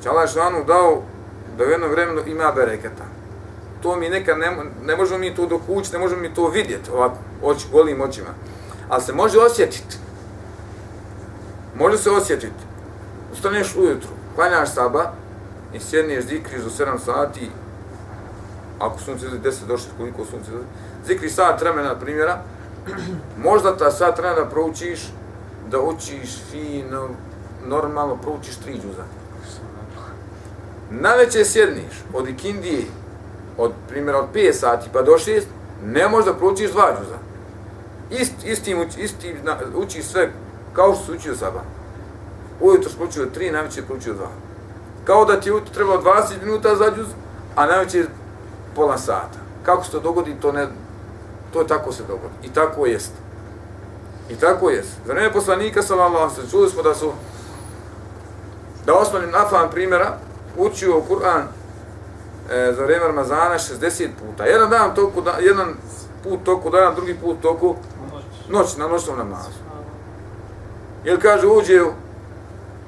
Čala 0.02 0.26
Šanu 0.26 0.64
dao 0.64 1.02
da 1.58 1.64
u 1.64 1.68
jednom 1.68 1.90
vremenu 1.90 2.22
ima 2.26 2.52
bereketa. 2.52 3.04
To 3.82 3.96
mi 3.96 4.08
nekad 4.08 4.38
ne, 4.38 4.56
ne 4.84 4.96
možemo 4.96 5.18
mi 5.18 5.34
to 5.34 5.46
dokući, 5.46 5.92
ne 5.92 5.98
možemo 5.98 6.22
mi 6.22 6.34
to 6.34 6.48
vidjeti 6.48 6.90
ovako, 6.90 7.16
oči, 7.42 7.66
golim 7.72 8.00
očima. 8.00 8.30
Ali 8.88 9.02
se 9.02 9.12
može 9.12 9.38
osjetiti. 9.38 9.96
Može 11.78 11.98
se 11.98 12.10
osjetiti. 12.10 12.64
Ustaneš 13.32 13.76
ujutru, 13.76 14.10
klanjaš 14.34 14.74
saba 14.74 15.12
i 15.74 15.80
sjedneš 15.80 16.24
zikriš 16.24 16.62
do 16.62 16.70
7 16.84 16.98
sati 17.04 17.50
ako 18.80 18.98
sunce 18.98 19.26
izlazi 19.26 19.64
10 19.64 19.66
do 19.66 19.76
6, 19.76 19.80
koliko 19.96 20.24
sunce 20.24 20.50
izlazi, 20.50 20.66
zikri 21.06 21.30
sat 21.30 21.60
vremena 21.60 21.94
primjera, 21.94 22.42
možda 23.48 23.76
ta 23.76 23.90
sat 23.90 24.18
vremena 24.18 24.46
proučiš 24.50 25.00
da 25.70 25.80
učiš 25.80 26.38
fino, 26.50 27.08
normalno 27.66 28.16
proučiš 28.16 28.56
tri 28.56 28.72
džuza. 28.72 29.04
Najveće 30.90 31.44
sjedniš 31.44 32.04
od 32.14 32.28
ikindije, 32.28 32.84
od 33.60 33.72
primjera 33.88 34.18
od 34.18 34.26
5 34.34 34.52
sati 34.52 34.88
pa 34.92 35.02
do 35.02 35.12
6, 35.12 35.42
ne 35.84 36.08
možeš 36.08 36.26
da 36.26 36.34
proučiš 36.34 36.70
dva 36.70 36.96
džuza. 36.98 37.18
Ist, 38.10 38.32
istim, 38.44 38.88
istim 38.98 39.36
učiš 39.74 40.04
sve 40.04 40.30
kao 40.72 40.94
što 40.94 41.04
si 41.04 41.12
učio 41.12 41.36
saba. 41.36 41.62
Ujutro 42.60 42.90
učio 43.08 43.26
3, 43.36 43.52
najveće 43.52 43.82
proučio 43.82 44.14
2. 44.14 44.16
Kao 45.04 45.24
da 45.24 45.40
ti 45.40 45.48
je 45.48 45.54
trebalo 45.74 46.02
20 46.02 46.44
minuta 46.44 46.76
za 46.76 46.92
džuz, 46.96 47.06
a 47.56 47.66
najveće 47.66 48.04
pola 48.74 48.98
sata. 48.98 49.38
Kako 49.62 49.84
se 49.84 49.90
to 49.90 50.00
dogodi, 50.00 50.36
to 50.40 50.52
ne, 50.52 50.66
to 51.52 51.64
tako 51.64 51.92
se 51.92 52.02
dogodi. 52.02 52.34
I 52.42 52.48
tako 52.48 52.86
jest. 52.86 53.12
I 54.30 54.36
tako 54.36 54.70
jest. 54.70 54.88
Za 55.06 55.12
vreme 55.12 55.32
poslanika, 55.32 55.82
sallallahu 55.82 56.16
alaihi 56.16 56.50
čuli 56.50 56.70
smo 56.70 56.82
da 56.82 56.94
su, 56.94 57.12
da 58.86 58.94
osmani 58.94 59.26
nafan 59.26 59.70
primjera, 59.70 60.18
učio 60.56 61.02
Kur'an 61.08 61.42
e, 62.50 62.72
za 62.72 62.84
vrijeme 62.84 63.06
Ramazana 63.06 63.54
60 63.54 64.08
puta. 64.20 64.44
Jedan 64.44 64.70
dan 64.70 64.94
toku, 64.94 65.20
da, 65.20 65.36
jedan 65.40 65.74
put 66.24 66.44
toku 66.44 66.70
dana, 66.70 66.94
drugi 66.94 67.14
put 67.14 67.40
toku 67.40 67.76
noć, 68.48 68.76
na 68.76 68.88
noćnom 68.88 69.18
namazu. 69.18 69.50
Jel 71.04 71.18
kaže, 71.20 71.46
uđe 71.46 71.80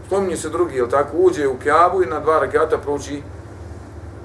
spominje 0.06 0.36
se 0.36 0.48
drugi, 0.48 0.76
jel 0.76 0.88
tako, 0.88 1.16
uđe 1.16 1.48
u 1.48 1.58
Kjabu 1.58 2.02
i 2.02 2.06
na 2.06 2.20
dva 2.20 2.38
rakata 2.38 2.78
prouči 2.78 3.22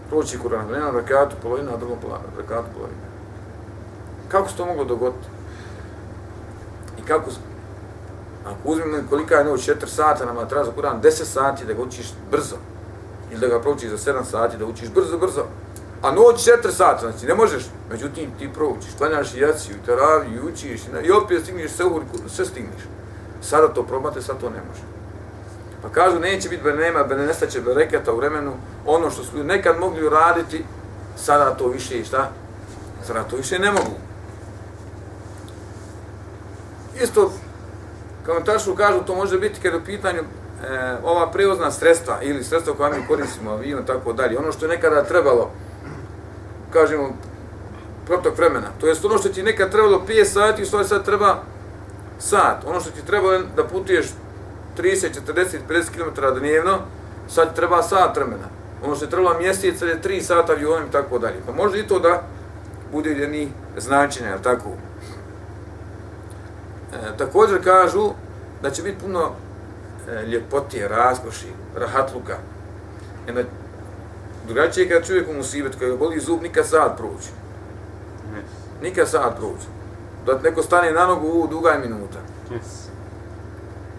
prouči 0.09 0.37
Kur'an, 0.37 0.71
na 0.71 0.77
jednom 0.77 0.95
rakatu 0.95 1.35
polovina, 1.41 1.71
na 1.71 1.77
drugom 1.77 1.97
rakatu 2.37 2.67
polovina. 2.73 3.07
Kako 4.27 4.49
se 4.49 4.57
to 4.57 4.65
moglo 4.65 4.83
dogoditi? 4.83 5.27
I 6.99 7.01
kako. 7.07 7.31
Ako 8.45 8.57
uzmemo 8.65 8.97
kolika 9.09 9.35
je 9.35 9.43
noć, 9.43 9.69
4 9.69 9.87
sata, 9.87 10.25
na 10.25 10.33
matrazu 10.33 10.71
Kur'an 10.71 11.01
10 11.01 11.23
sati 11.25 11.65
da 11.65 11.73
ga 11.73 11.81
učiš 11.81 12.13
brzo. 12.31 12.55
Ili 13.31 13.39
da 13.39 13.47
ga 13.47 13.61
proučiš 13.61 13.89
za 13.89 13.97
7 13.97 14.23
sati, 14.23 14.57
da 14.57 14.65
učiš 14.65 14.89
brzo, 14.89 15.17
brzo. 15.17 15.43
A 16.01 16.11
noć 16.11 16.47
4 16.63 16.71
sata, 16.71 17.11
znači 17.11 17.25
ne 17.25 17.35
možeš. 17.35 17.65
Međutim, 17.89 18.31
ti 18.39 18.49
proučiš, 18.53 18.89
klanjaš 18.97 19.33
i 19.33 19.39
jaciju, 19.39 19.75
i 19.75 19.85
teraviju, 19.85 20.35
i 20.35 20.47
učiš, 20.47 20.81
i 21.03 21.11
opet 21.11 21.43
stigneš 21.43 21.71
sve, 21.71 21.85
sve 22.27 22.45
stigneš. 22.45 22.81
Sada 23.41 23.67
to 23.67 23.83
probate, 23.83 24.21
sad 24.21 24.39
to 24.39 24.49
ne 24.49 24.61
može. 24.69 24.81
Pa 25.81 25.89
kažu, 25.89 26.19
neće 26.19 26.49
biti 26.49 26.63
benema, 26.63 27.03
benestaće 27.03 27.61
bereketa 27.61 28.13
u 28.13 28.17
vremenu, 28.17 28.53
ono 28.85 29.11
što 29.11 29.23
su 29.23 29.43
nekad 29.43 29.79
mogli 29.79 30.07
uraditi, 30.07 30.65
sada 31.15 31.55
to 31.55 31.67
više 31.67 31.99
i 31.99 32.05
šta? 32.05 32.31
Sada 33.07 33.23
to 33.23 33.35
više 33.35 33.59
ne 33.59 33.71
mogu. 33.71 33.95
Isto, 37.01 37.31
kao 38.25 38.39
tašu 38.39 38.75
kažu, 38.75 39.03
to 39.03 39.15
može 39.15 39.39
biti 39.39 39.61
kada 39.61 39.77
u 39.77 39.85
pitanju 39.85 40.23
e, 40.63 40.97
ova 41.03 41.31
prevozna 41.31 41.71
sredstva 41.71 42.17
ili 42.21 42.43
sredstva 42.43 42.73
koja 42.73 42.89
mi 42.89 43.07
koristimo, 43.07 43.51
avion, 43.51 43.85
tako 43.85 44.13
dalje, 44.13 44.37
ono 44.37 44.51
što 44.51 44.65
je 44.65 44.69
nekada 44.69 45.03
trebalo, 45.03 45.51
kažemo, 46.73 47.09
protok 48.05 48.37
vremena, 48.37 48.67
to 48.79 48.87
jest 48.87 49.05
ono 49.05 49.17
što 49.17 49.29
ti 49.29 49.43
nekad 49.43 49.71
trebalo 49.71 50.01
5 50.07 50.25
sati, 50.25 50.63
u 50.63 50.65
stvari 50.65 50.87
sad 50.87 51.05
treba 51.05 51.43
sat, 52.19 52.65
ono 52.65 52.79
što 52.79 52.91
ti 52.91 53.05
trebalo 53.05 53.39
da 53.55 53.63
putuješ 53.63 54.05
30, 54.77 55.09
40, 55.27 55.57
50 55.69 55.83
km 55.93 56.39
dnevno, 56.39 56.77
sad 57.29 57.55
treba 57.55 57.83
sat 57.83 58.15
vremena. 58.15 58.47
Ono 58.83 58.95
što 58.95 59.05
je 59.05 59.09
trebalo 59.09 59.39
mjesec, 59.39 59.81
je 59.81 60.01
3 60.03 60.21
sata 60.21 60.53
avionom 60.53 60.87
i 60.87 60.91
tako 60.91 61.19
dalje. 61.19 61.35
Pa 61.45 61.51
može 61.51 61.79
i 61.79 61.87
to 61.87 61.99
da 61.99 62.21
bude 62.91 63.09
jedni 63.09 63.51
značenja, 63.77 64.29
jel 64.29 64.39
tako? 64.43 64.69
E, 66.93 67.17
također 67.17 67.63
kažu 67.63 68.09
da 68.61 68.71
će 68.71 68.83
biti 68.83 68.97
puno 69.03 69.31
e, 70.07 70.25
ljepotije, 70.25 70.87
raskoši, 70.87 71.47
rahatluka. 71.75 72.37
Jedna, 73.27 73.41
drugačije 74.47 74.89
kad 74.89 75.07
čovjek 75.07 75.29
u 75.29 75.33
musibet, 75.33 75.75
kada 75.79 75.95
boli 75.95 76.19
zub, 76.19 76.41
nikad 76.41 76.67
sad 76.67 76.97
prođe. 76.97 77.29
Nikad 78.81 79.09
sad 79.09 79.37
prođe. 79.37 79.67
Da 80.25 80.39
neko 80.49 80.63
stane 80.63 80.91
na 80.91 81.05
nogu, 81.05 81.27
u 81.27 81.47
duga 81.47 81.69
je 81.69 81.79
minuta. 81.79 82.19
Yes. 82.49 82.87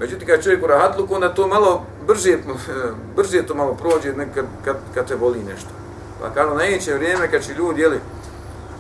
Međutim, 0.01 0.29
kad 0.29 0.43
čovjek 0.43 0.65
u 0.65 0.67
rahatluku, 0.67 1.15
onda 1.15 1.35
to 1.35 1.47
malo 1.47 1.85
brže, 2.07 2.39
brže 3.17 3.47
to 3.47 3.55
malo 3.55 3.75
prođe 3.75 4.13
nekad, 4.13 4.45
kad, 4.65 4.77
kad 4.95 5.09
te 5.09 5.17
boli 5.17 5.39
nešto. 5.45 5.71
Pa 6.21 6.31
kao 6.31 6.55
najveće 6.55 6.95
vrijeme 6.95 7.31
kad 7.31 7.43
će 7.43 7.55
ljudi, 7.55 7.81
jeli, 7.81 8.01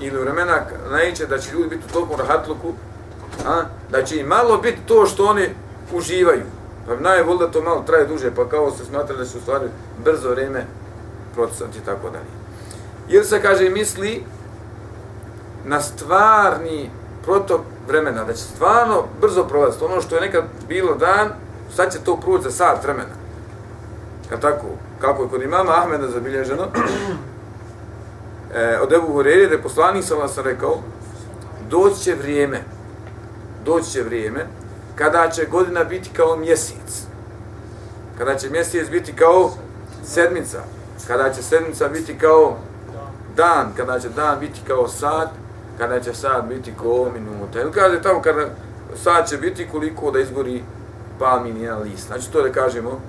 ili 0.00 0.20
vremena 0.20 0.60
najveće 0.90 1.26
da 1.26 1.38
će 1.38 1.52
ljudi 1.52 1.68
biti 1.68 1.82
u 1.88 1.92
toliko 1.92 2.16
rahatluku, 2.16 2.72
a, 3.46 3.62
da 3.90 4.04
će 4.04 4.16
im 4.16 4.26
malo 4.26 4.58
biti 4.58 4.78
to 4.86 5.06
što 5.06 5.24
oni 5.24 5.48
uživaju. 5.92 6.42
Pa 6.88 6.96
naj 6.96 7.24
da 7.38 7.50
to 7.50 7.62
malo 7.62 7.82
traje 7.86 8.06
duže, 8.06 8.34
pa 8.34 8.48
kao 8.48 8.70
se 8.70 8.84
smatra 8.84 9.16
da 9.16 9.24
se 9.24 9.38
u 9.38 9.40
stvari 9.40 9.68
brzo 10.04 10.30
vrijeme 10.30 10.64
procesati 11.34 11.78
i 11.78 11.84
tako 11.84 12.10
dalje. 12.10 12.30
Ili 13.08 13.24
se 13.24 13.42
kaže 13.42 13.70
misli 13.70 14.24
na 15.64 15.80
stvarni 15.80 16.90
protok 17.24 17.60
vremena, 17.88 18.24
da 18.24 18.32
će 18.32 18.42
stvarno 18.42 19.04
brzo 19.20 19.44
prolaziti. 19.44 19.84
Ono 19.84 20.00
što 20.00 20.14
je 20.14 20.20
nekad 20.20 20.44
bilo 20.68 20.94
dan, 20.94 21.28
sad 21.74 21.92
će 21.92 21.98
to 21.98 22.16
proći 22.16 22.44
za 22.44 22.50
sat 22.50 22.84
vremena. 22.84 23.14
Kad 24.28 24.40
tako, 24.40 24.66
kako 25.00 25.22
je 25.22 25.28
kod 25.28 25.42
imama 25.42 25.72
Ahmeda 25.72 26.08
zabilježeno, 26.08 26.66
e, 28.54 28.78
od 28.82 28.92
Ebu 28.92 29.12
Hureri, 29.12 29.46
da 29.46 29.54
je 29.54 29.62
poslanik 29.62 30.04
sam 30.04 30.18
vas 30.18 30.38
rekao, 30.38 30.78
doći 31.70 32.00
će 32.00 32.14
vrijeme, 32.14 32.60
doći 33.64 33.90
će 33.90 34.02
vrijeme, 34.02 34.46
kada 34.98 35.30
će 35.30 35.46
godina 35.50 35.84
biti 35.84 36.10
kao 36.16 36.36
mjesec, 36.36 37.06
kada 38.18 38.36
će 38.36 38.50
mjesec 38.50 38.90
biti 38.90 39.12
kao 39.12 39.50
sedmica, 40.04 40.58
kada 41.06 41.32
će 41.32 41.42
sedmica 41.42 41.88
biti 41.88 42.18
kao 42.18 42.56
dan, 43.36 43.72
kada 43.76 44.00
će 44.00 44.08
dan 44.08 44.40
biti 44.40 44.60
kao 44.66 44.88
sat, 44.88 45.28
kada 45.78 46.00
će 46.00 46.14
sad 46.14 46.48
biti 46.48 46.72
kao 46.82 47.10
minuta. 47.14 47.60
Ili 47.60 47.72
kaže 47.72 48.02
tamo 48.02 48.22
kada 48.22 48.46
sad 48.96 49.28
će 49.28 49.36
biti 49.36 49.68
koliko 49.72 50.10
da 50.10 50.20
izgori 50.20 50.62
palmin 51.18 51.62
jedan 51.62 51.82
list. 51.82 52.06
Znači 52.06 52.32
to 52.32 52.42
da 52.42 52.52
kažemo, 52.52 53.00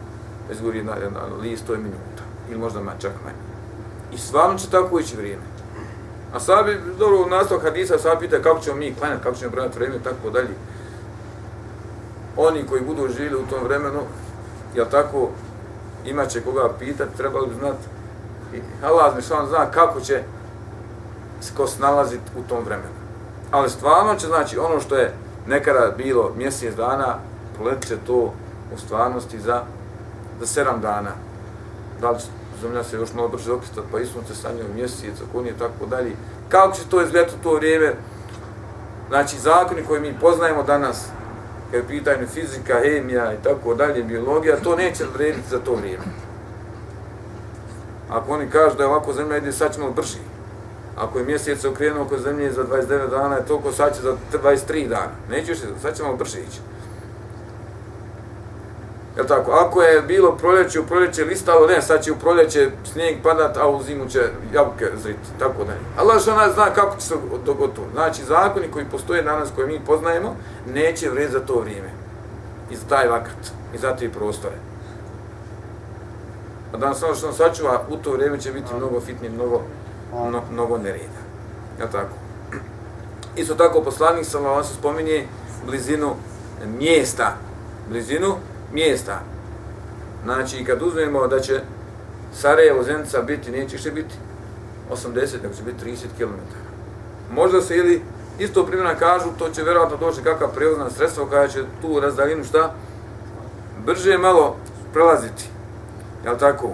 izgori 0.51 0.77
jedan, 0.77 0.97
jedan 0.97 1.39
list, 1.41 1.67
to 1.67 1.73
je 1.73 1.79
minuta. 1.79 2.23
Ili 2.49 2.59
možda 2.59 2.81
ma 2.81 2.91
čak 2.99 3.11
manje. 3.23 3.37
I 4.13 4.17
stvarno 4.17 4.57
će 4.57 4.69
tako 4.69 4.99
ići 4.99 5.15
vrijeme. 5.17 5.43
A 6.33 6.39
sad 6.39 6.65
bi, 6.65 6.79
dobro, 6.99 7.17
u 7.57 7.59
hadisa 7.59 7.97
sad 7.97 8.19
pita 8.19 8.41
kako 8.41 8.59
ćemo 8.59 8.75
mi 8.75 8.95
klanjati, 8.95 9.23
kako 9.23 9.35
ćemo 9.35 9.51
brojati 9.51 9.77
vrijeme, 9.77 9.95
tako 10.03 10.29
dalje. 10.29 10.49
Oni 12.41 12.65
koji 12.69 12.81
budu 12.81 13.07
živjeli 13.07 13.43
u 13.43 13.47
tom 13.47 13.63
vremenu, 13.63 13.99
jel 14.75 14.85
tako, 14.91 15.29
imaće 16.05 16.41
koga 16.41 16.69
pitati, 16.79 17.17
trebali 17.17 17.47
bi 17.47 17.55
znati, 17.55 17.87
Allah 18.83 19.15
mi 19.15 19.21
što 19.21 19.45
zna 19.45 19.71
kako 19.71 20.01
će 20.01 20.23
ko 21.57 21.67
snalaziti 21.67 22.31
u 22.37 22.49
tom 22.49 22.63
vremenu. 22.63 22.93
Ali 23.51 23.69
stvarno 23.69 24.15
će, 24.15 24.27
znači, 24.27 24.57
ono 24.57 24.79
što 24.79 24.95
je 24.95 25.13
nekada 25.47 25.93
bilo 25.97 26.31
mjesec 26.37 26.75
dana, 26.75 27.15
prolet 27.55 27.87
će 27.87 27.97
to 28.07 28.33
u 28.73 28.77
stvarnosti 28.77 29.39
za, 29.39 29.63
za 30.39 30.45
sedam 30.45 30.81
dana. 30.81 31.11
Da 32.01 32.11
li 32.11 32.17
zemlja 32.61 32.83
se 32.83 32.95
još 32.95 33.13
malo 33.13 33.27
brže 33.27 33.51
okretati, 33.51 33.87
pa 33.91 33.99
istom 33.99 34.21
se 34.27 34.35
sa 34.35 34.49
njom 34.49 34.75
mjesec, 34.75 35.13
ako 35.29 35.41
nije 35.41 35.57
tako 35.57 35.85
dalje. 35.89 36.15
Kako 36.49 36.75
će 36.75 36.81
to 36.89 37.01
izgledati 37.01 37.35
u 37.39 37.43
to 37.43 37.53
vrijeme? 37.53 37.93
Znači, 39.09 39.39
zakoni 39.39 39.85
koje 39.87 39.99
mi 39.99 40.19
poznajemo 40.21 40.63
danas, 40.63 41.09
kad 41.71 41.81
je 41.81 41.87
pitanje 41.87 42.27
fizika, 42.27 42.79
hemija 42.83 43.33
i 43.33 43.43
tako 43.43 43.73
dalje, 43.75 44.03
biologija, 44.03 44.57
to 44.63 44.75
neće 44.75 45.03
vrediti 45.13 45.49
za 45.49 45.59
to 45.59 45.75
vrijeme. 45.75 46.03
Ako 48.09 48.33
oni 48.33 48.49
kažu 48.49 48.75
da 48.77 48.83
je 48.83 48.89
ovako 48.89 49.13
zemlja 49.13 49.37
ide, 49.37 49.51
sad 49.51 49.75
ćemo 49.75 49.91
brži. 49.91 50.17
Ako 50.97 51.19
je 51.19 51.25
mjesec 51.25 51.65
okrenuo 51.65 52.03
oko 52.03 52.17
zemlje 52.17 52.51
za 52.51 52.63
29 52.63 53.09
dana, 53.09 53.35
je 53.35 53.45
toliko 53.45 53.71
sad 53.71 53.95
će 53.95 54.01
za 54.01 54.17
23 54.43 54.87
dana. 54.87 55.11
Neće 55.29 55.51
još, 55.51 55.59
sad 55.81 55.97
ćemo 55.97 56.15
brži 56.15 56.37
ići. 56.39 56.59
Jel 59.15 59.25
tako? 59.27 59.51
Ako 59.51 59.81
je 59.81 60.01
bilo 60.01 60.31
proljeće, 60.31 60.79
u 60.79 60.85
proljeće 60.85 61.23
listalo, 61.23 61.67
ne, 61.67 61.81
sad 61.81 62.03
će 62.03 62.11
u 62.11 62.15
proljeće 62.15 62.69
snijeg 62.91 63.17
padat, 63.23 63.57
a 63.57 63.69
u 63.69 63.83
zimu 63.83 64.09
će 64.09 64.19
jabuke 64.53 64.85
zriti, 65.03 65.29
tako 65.39 65.63
da 65.63 65.71
je. 65.71 65.79
Allah 65.97 66.21
što 66.21 66.35
nas 66.35 66.53
zna 66.53 66.65
kako 66.73 66.97
će 66.97 67.05
se 67.05 67.15
dogotovo. 67.45 67.87
Znači, 67.93 68.23
zakoni 68.23 68.71
koji 68.71 68.85
postoje 68.85 69.23
danas, 69.23 69.49
koje 69.55 69.67
mi 69.67 69.85
poznajemo, 69.85 70.35
neće 70.73 71.09
vred 71.09 71.31
za 71.31 71.39
to 71.39 71.59
vrijeme. 71.59 71.89
I 72.71 72.75
za 72.75 72.87
taj 72.89 73.07
vakat, 73.07 73.51
i 73.75 73.77
za 73.77 73.95
te 73.95 74.09
prostore. 74.09 74.55
A 76.73 76.77
danas 76.77 77.03
ono 77.03 77.15
što 77.15 77.27
nam 77.27 77.35
sačuva, 77.35 77.81
u 77.89 77.97
to 77.97 78.11
vrijeme 78.11 78.39
će 78.39 78.51
biti 78.51 78.75
mnogo 78.75 78.99
fitni, 78.99 79.29
mnogo, 79.29 79.61
no, 80.13 80.41
mnogo 80.51 80.77
nereda. 80.77 81.21
Jel 81.79 81.87
tako? 81.91 82.13
Isto 83.35 83.55
tako, 83.55 83.81
poslanik 83.81 84.25
sam 84.25 84.43
vam 84.43 84.63
se 84.63 84.73
spominje 84.73 85.27
blizinu 85.65 86.15
mjesta, 86.79 87.35
blizinu 87.89 88.35
mjesta. 88.73 89.19
Znači, 90.23 90.65
kad 90.65 90.81
uzmemo 90.81 91.27
da 91.27 91.39
će 91.39 91.61
Sarajevo, 92.33 92.83
Zenica 92.83 93.21
biti, 93.21 93.51
neće 93.51 93.77
što 93.77 93.91
biti 93.91 94.15
80, 94.91 95.43
nego 95.43 95.53
će 95.55 95.63
biti 95.63 95.85
30 95.85 95.97
km. 96.17 96.33
Možda 97.33 97.61
se 97.61 97.77
ili 97.77 98.01
isto 98.39 98.65
primjena 98.65 98.95
kažu, 98.95 99.29
to 99.39 99.49
će 99.49 99.63
vjerojatno 99.63 99.97
doći 99.97 100.21
kakva 100.21 100.47
prevozna 100.47 100.89
sredstvo 100.89 101.25
koja 101.25 101.47
će 101.47 101.63
tu 101.81 101.99
razdaljinu 101.99 102.43
šta 102.43 102.73
brže 103.85 104.17
malo 104.17 104.55
prelaziti. 104.93 105.49
Jel 106.25 106.37
tako? 106.37 106.69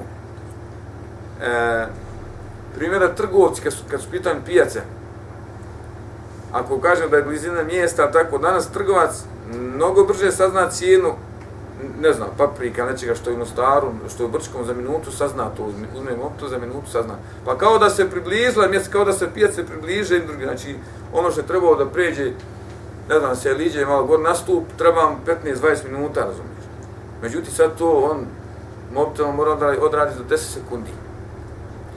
E, 1.42 1.86
primjera 2.76 3.16
trgovci, 3.16 3.62
kad 3.62 3.74
su, 3.74 3.84
kad 3.92 4.02
su 4.02 4.12
pitanje 4.12 4.40
pijace, 4.46 4.82
ako 6.52 6.80
kažem 6.80 7.10
da 7.10 7.18
je 7.18 7.24
blizina 7.24 7.64
mjesta, 7.64 8.12
tako 8.12 8.38
danas 8.38 8.68
trgovac 8.72 9.24
mnogo 9.54 10.04
brže 10.04 10.32
sazna 10.32 10.70
cijenu 10.70 11.14
ne 12.02 12.14
znam, 12.14 12.28
paprika, 12.38 12.86
nečega 12.86 13.16
što 13.16 13.30
je 13.30 13.36
u 13.36 13.40
Mostaru, 13.40 13.88
što 14.10 14.24
je 14.24 14.28
u 14.28 14.32
Brčkom 14.32 14.66
za 14.66 14.74
minutu, 14.74 15.12
sazna 15.12 15.50
to, 15.50 15.64
uzmemo 15.96 16.34
to 16.40 16.48
za 16.48 16.58
minutu, 16.58 16.92
sazna. 16.92 17.16
Pa 17.46 17.58
kao 17.58 17.78
da 17.78 17.90
se 17.90 18.10
približila 18.10 18.68
mjesto, 18.68 18.92
kao 18.92 19.06
da 19.06 19.14
se 19.14 19.34
pijace 19.34 19.66
približe 19.66 20.20
drugi, 20.20 20.44
znači 20.44 20.76
ono 21.14 21.32
što 21.32 21.40
je 21.42 21.48
trebalo 21.48 21.76
da 21.76 21.86
pređe, 21.86 22.32
ne 23.10 23.20
znam, 23.20 23.36
se 23.36 23.54
liđe 23.54 23.86
malo 23.86 24.04
gor 24.04 24.20
nastup, 24.20 24.64
treba 24.78 25.12
15-20 25.44 25.92
minuta, 25.92 26.20
razumiješ. 26.20 26.66
Međutim, 27.22 27.54
sad 27.54 27.78
to 27.78 28.10
on 28.12 28.26
mobitelom 28.94 29.36
mora 29.36 29.56
da 29.56 29.76
odradi 29.82 30.14
za 30.18 30.36
10 30.36 30.38
sekundi. 30.38 30.92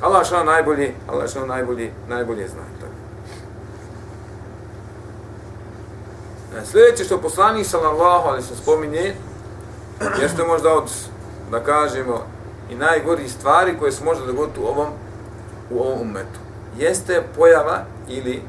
Allah 0.01 0.27
što 0.27 0.45
najbolji, 0.45 0.95
Allah 1.09 1.31
što 1.31 1.47
najbolji, 1.47 1.91
najbolje 2.09 2.49
zna. 2.49 2.63
Tako. 2.81 2.93
E, 6.57 6.67
sljedeće 6.67 7.05
što 7.05 7.21
poslanik 7.21 7.67
sallallahu 7.67 8.29
alaihi 8.29 8.47
se 8.47 8.57
spominje, 8.57 9.15
jeste 10.23 10.45
možda 10.45 10.75
od, 10.75 10.91
da 11.51 11.61
kažemo, 11.61 12.23
i 12.71 12.75
najgori 12.75 13.29
stvari 13.29 13.79
koje 13.79 13.93
se 13.93 14.05
može 14.05 14.27
dogoditi 14.27 14.61
u 14.61 14.67
ovom, 14.67 14.89
u 15.71 15.81
ovom 15.81 16.01
umetu. 16.01 16.39
Jeste 16.79 17.23
pojava 17.37 17.85
ili 18.09 18.43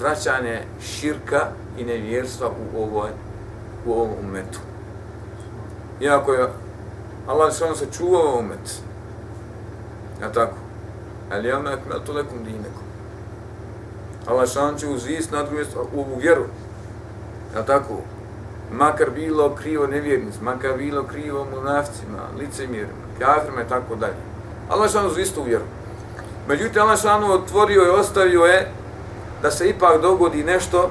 vraćanje 0.00 0.62
širka 0.82 1.46
i 1.78 1.84
nevjerstva 1.84 2.48
u, 2.48 2.82
ovoj, 2.82 3.10
u 3.86 3.92
ovom 3.92 4.10
umetu. 4.20 4.58
Iako 6.00 6.32
je 6.32 6.48
Allah 7.26 7.54
se 7.54 7.64
ono 7.64 7.74
sačuvao 7.74 8.22
ovaj 8.22 8.38
umet. 8.38 8.82
Ja 10.22 10.32
tako. 10.32 10.56
Ali 11.32 11.48
ja 11.48 11.58
me 11.58 11.72
akmel 11.72 11.98
to 12.06 12.12
dinekom. 12.44 12.82
Allah 14.26 14.48
se 14.48 14.60
će 14.78 14.88
uzvijest 14.88 15.30
na 15.30 15.42
drugu 15.42 15.56
mjestu 15.56 15.78
u 15.94 16.00
ovu 16.00 16.18
vjeru. 16.18 16.44
Ja 17.54 17.62
tako 17.62 17.94
makar 18.72 19.10
bilo 19.10 19.54
krivo 19.54 19.86
nevjernic, 19.86 20.34
makar 20.42 20.76
bilo 20.76 21.02
krivo 21.02 21.46
munafcima, 21.54 22.18
licemjerima, 22.38 22.92
kafirima 23.18 23.62
i 23.62 23.68
tako 23.68 23.94
dalje. 23.94 24.16
Allah 24.68 24.92
šanu 24.92 25.10
za 25.10 25.20
istu 25.20 25.42
vjeru. 25.42 25.64
Međutim, 26.48 26.82
Allah 26.82 27.00
šanu 27.00 27.32
otvorio 27.32 27.84
i 27.84 28.00
ostavio 28.00 28.40
je 28.40 28.68
da 29.42 29.50
se 29.50 29.68
ipak 29.68 30.02
dogodi 30.02 30.44
nešto 30.44 30.90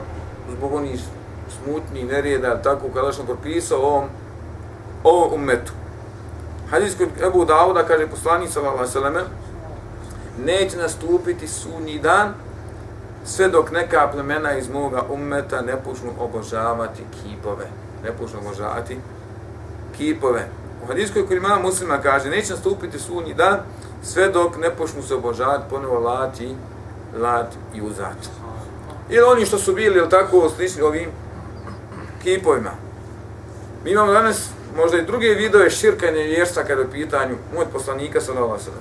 zbog 0.58 0.74
onih 0.74 1.02
smutnih 1.58 2.08
nerijeda, 2.08 2.62
tako 2.62 2.88
kada 2.88 3.00
Allah 3.00 3.15
šanu 3.15 3.28
propisao 3.28 3.80
ovom, 3.80 4.06
ovom 5.04 5.34
umetu. 5.34 5.72
Hadis 6.70 6.98
kod 6.98 7.08
Ebu 7.28 7.46
Dauda 7.46 7.84
kaže 7.84 8.08
poslanik 8.08 8.50
sallallahu 8.50 8.78
alejhi 8.78 9.15
ve 9.17 9.24
neće 10.46 10.78
nastupiti 10.78 11.48
sunni 11.48 12.00
dan 12.00 12.34
sve 13.26 13.48
dok 13.48 13.72
neka 13.72 14.10
plemena 14.12 14.58
iz 14.58 14.70
moga 14.70 15.04
ummeta 15.10 15.62
ne 15.62 15.76
počnu 15.84 16.12
obožavati 16.20 17.04
kipove. 17.12 17.66
Ne 18.04 18.12
počnu 18.12 18.40
obožavati 18.40 18.98
kipove. 19.98 20.48
U 20.84 20.88
hadijskoj 20.88 21.28
koji 21.28 21.38
imam 21.38 21.62
muslima 21.62 22.02
kaže, 22.02 22.30
neće 22.30 22.54
nastupiti 22.54 23.00
sunji 23.00 23.34
dan, 23.34 23.60
sve 24.04 24.30
dok 24.30 24.58
ne 24.58 24.70
počnu 24.70 25.04
se 25.04 25.16
obožavati 25.16 25.70
ponovo 25.70 26.00
lati, 26.00 26.56
lat 27.18 27.48
i 27.76 27.82
uzat. 27.82 28.18
Ili 29.10 29.24
oni 29.24 29.46
što 29.46 29.58
su 29.58 29.74
bili, 29.74 29.98
ili 29.98 30.10
tako, 30.10 30.50
slični 30.56 30.82
ovim 30.82 31.10
kipovima. 32.24 32.72
Mi 33.84 33.92
imamo 33.92 34.12
danas 34.12 34.50
možda 34.78 34.98
i 34.98 35.06
druge 35.06 35.28
vidove 35.28 35.70
širka 35.70 36.10
i 36.10 36.14
nevjerstva 36.14 36.64
kada 36.64 36.82
je 36.82 36.88
u 36.88 36.92
pitanju 36.92 37.36
moj 37.56 37.66
poslanika 37.74 38.22
sa 38.22 38.34
Nova 38.34 38.60
Sada. 38.60 38.78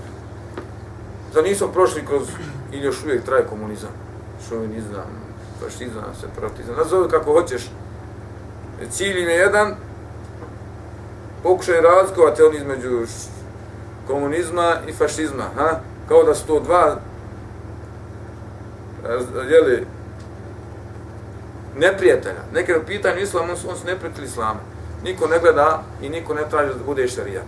Zar 1.35 1.45
nismo 1.45 1.69
prošli 1.69 2.07
kroz, 2.07 2.29
ili 2.73 2.87
još 2.87 3.05
uvijek 3.05 3.25
traje 3.25 3.47
komunizam 3.47 4.10
šovinizam, 4.51 5.11
fašizam, 5.61 6.15
separatizam, 6.21 6.77
nazovi 6.77 7.09
kako 7.11 7.33
hoćeš. 7.33 7.71
Cilj 8.91 9.21
im 9.23 9.29
je 9.29 9.37
jedan, 9.37 9.75
pokušaj 11.43 11.81
razgovati 11.81 12.43
on 12.43 12.57
između 12.57 13.07
komunizma 14.07 14.77
i 14.89 14.93
fašizma, 14.93 15.45
ha? 15.57 15.81
kao 16.09 16.23
da 16.23 16.35
su 16.35 16.47
to 16.47 16.61
dva 16.61 16.97
jeli, 19.49 19.87
neprijatelja. 21.77 22.43
Neke 22.55 22.79
u 22.79 22.87
pitanju 22.87 23.21
islam, 23.21 23.45
on, 23.45 23.51
on 23.51 23.77
su 23.77 23.87
neprijatelji 23.87 24.27
islama. 24.27 24.61
Niko 25.05 25.27
ne 25.27 25.39
gleda 25.39 25.83
i 26.03 26.09
niko 26.09 26.35
ne 26.35 26.43
traži 26.51 26.69
da 26.69 26.85
bude 26.85 27.09
šarijat. 27.09 27.47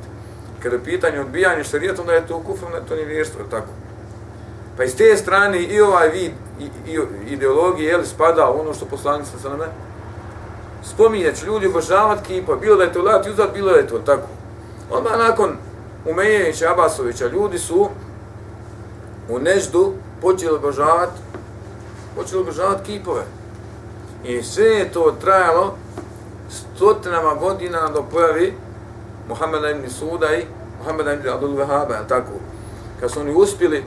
Kada 0.62 0.76
je 0.76 0.84
pitanje 0.84 1.20
odbijanje 1.20 1.64
šarijata, 1.64 2.00
onda 2.00 2.12
je 2.12 2.26
to 2.26 2.38
kufr, 2.38 2.64
onda 2.64 2.78
je 2.78 2.86
to 2.86 2.94
nevjerstvo, 2.96 3.44
tako. 3.50 3.68
Pa 4.76 4.84
iz 4.84 4.96
te 4.96 5.16
strane 5.16 5.62
i 5.62 5.80
ovaj 5.80 6.08
vid 6.08 6.32
i, 6.60 6.64
i, 6.92 6.98
ideologije 7.26 7.90
je 7.90 7.96
li 7.96 8.06
spada 8.06 8.50
ono 8.50 8.74
što 8.74 8.84
poslanik 8.84 9.26
sa 9.42 9.48
nama 9.48 9.64
spominje 10.82 11.32
će 11.34 11.46
ljudi 11.46 11.66
obožavati 11.66 12.26
kipa, 12.26 12.56
bilo 12.56 12.76
da 12.76 12.82
je 12.82 12.92
to 12.92 13.02
lat 13.02 13.26
uzat, 13.26 13.54
bilo 13.54 13.72
da 13.72 13.78
je 13.78 13.86
to 13.86 13.98
tako. 13.98 14.28
Odmah 14.90 15.18
nakon 15.18 15.56
Umejevića 16.10 16.72
Abasovića 16.72 17.28
ljudi 17.28 17.58
su 17.58 17.88
u 19.28 19.38
Neždu 19.38 19.92
počeli 20.20 20.56
obožavati 20.56 21.20
počeli 22.16 22.40
obožavati 22.40 22.84
kipove. 22.84 23.22
I 24.24 24.42
sve 24.42 24.66
je 24.66 24.92
to 24.92 25.16
trajalo 25.20 25.76
stotinama 26.50 27.34
godina 27.34 27.88
do 27.88 28.04
pojavi 28.12 28.54
Muhammeda 29.28 29.70
ibn 29.70 29.90
Suda 29.90 30.34
i 30.34 30.44
Muhammeda 30.78 31.12
ibn 31.12 31.28
Abdul 31.28 31.56
Wahaba, 31.56 32.06
tako. 32.08 32.32
Kad 33.00 33.10
su 33.10 33.20
oni 33.20 33.34
uspjeli 33.34 33.84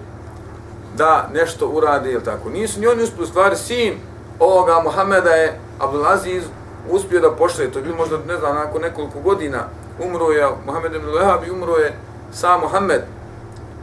da 0.98 1.30
nešto 1.34 1.68
uradi 1.68 2.12
ili 2.12 2.24
tako. 2.24 2.50
Nisu 2.50 2.80
ni 2.80 2.88
oni 2.88 3.04
uspjeli, 3.04 3.28
stvari 3.28 3.56
sin 3.56 3.94
ovoga 4.40 4.82
Muhameda 4.84 5.30
je 5.30 5.60
Abdulaziz 5.80 6.44
uspio 6.90 7.20
da 7.20 7.32
pošle, 7.32 7.72
to 7.72 7.80
je 7.80 7.84
bilo 7.84 7.96
možda, 7.96 8.18
ne 8.28 8.38
znam, 8.38 8.56
nakon 8.56 8.82
nekoliko 8.82 9.20
godina, 9.20 9.60
umro 10.00 10.32
je, 10.32 10.48
Muhammed 10.66 10.96
ibn 10.96 11.10
Lehabi 11.10 11.52
umro 11.52 11.76
je 11.76 11.94
sam 12.32 12.62
Muhammed. 12.62 13.02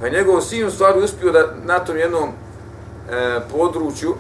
pa 0.01 0.07
je 0.07 0.13
njegov 0.13 0.41
sin 0.41 0.67
u 0.67 0.71
stvari 0.71 1.03
uspio 1.03 1.33
da 1.33 1.47
na 1.65 1.79
tom 1.79 1.97
jednom 1.97 2.29
e, 2.29 3.41
području 3.53 4.15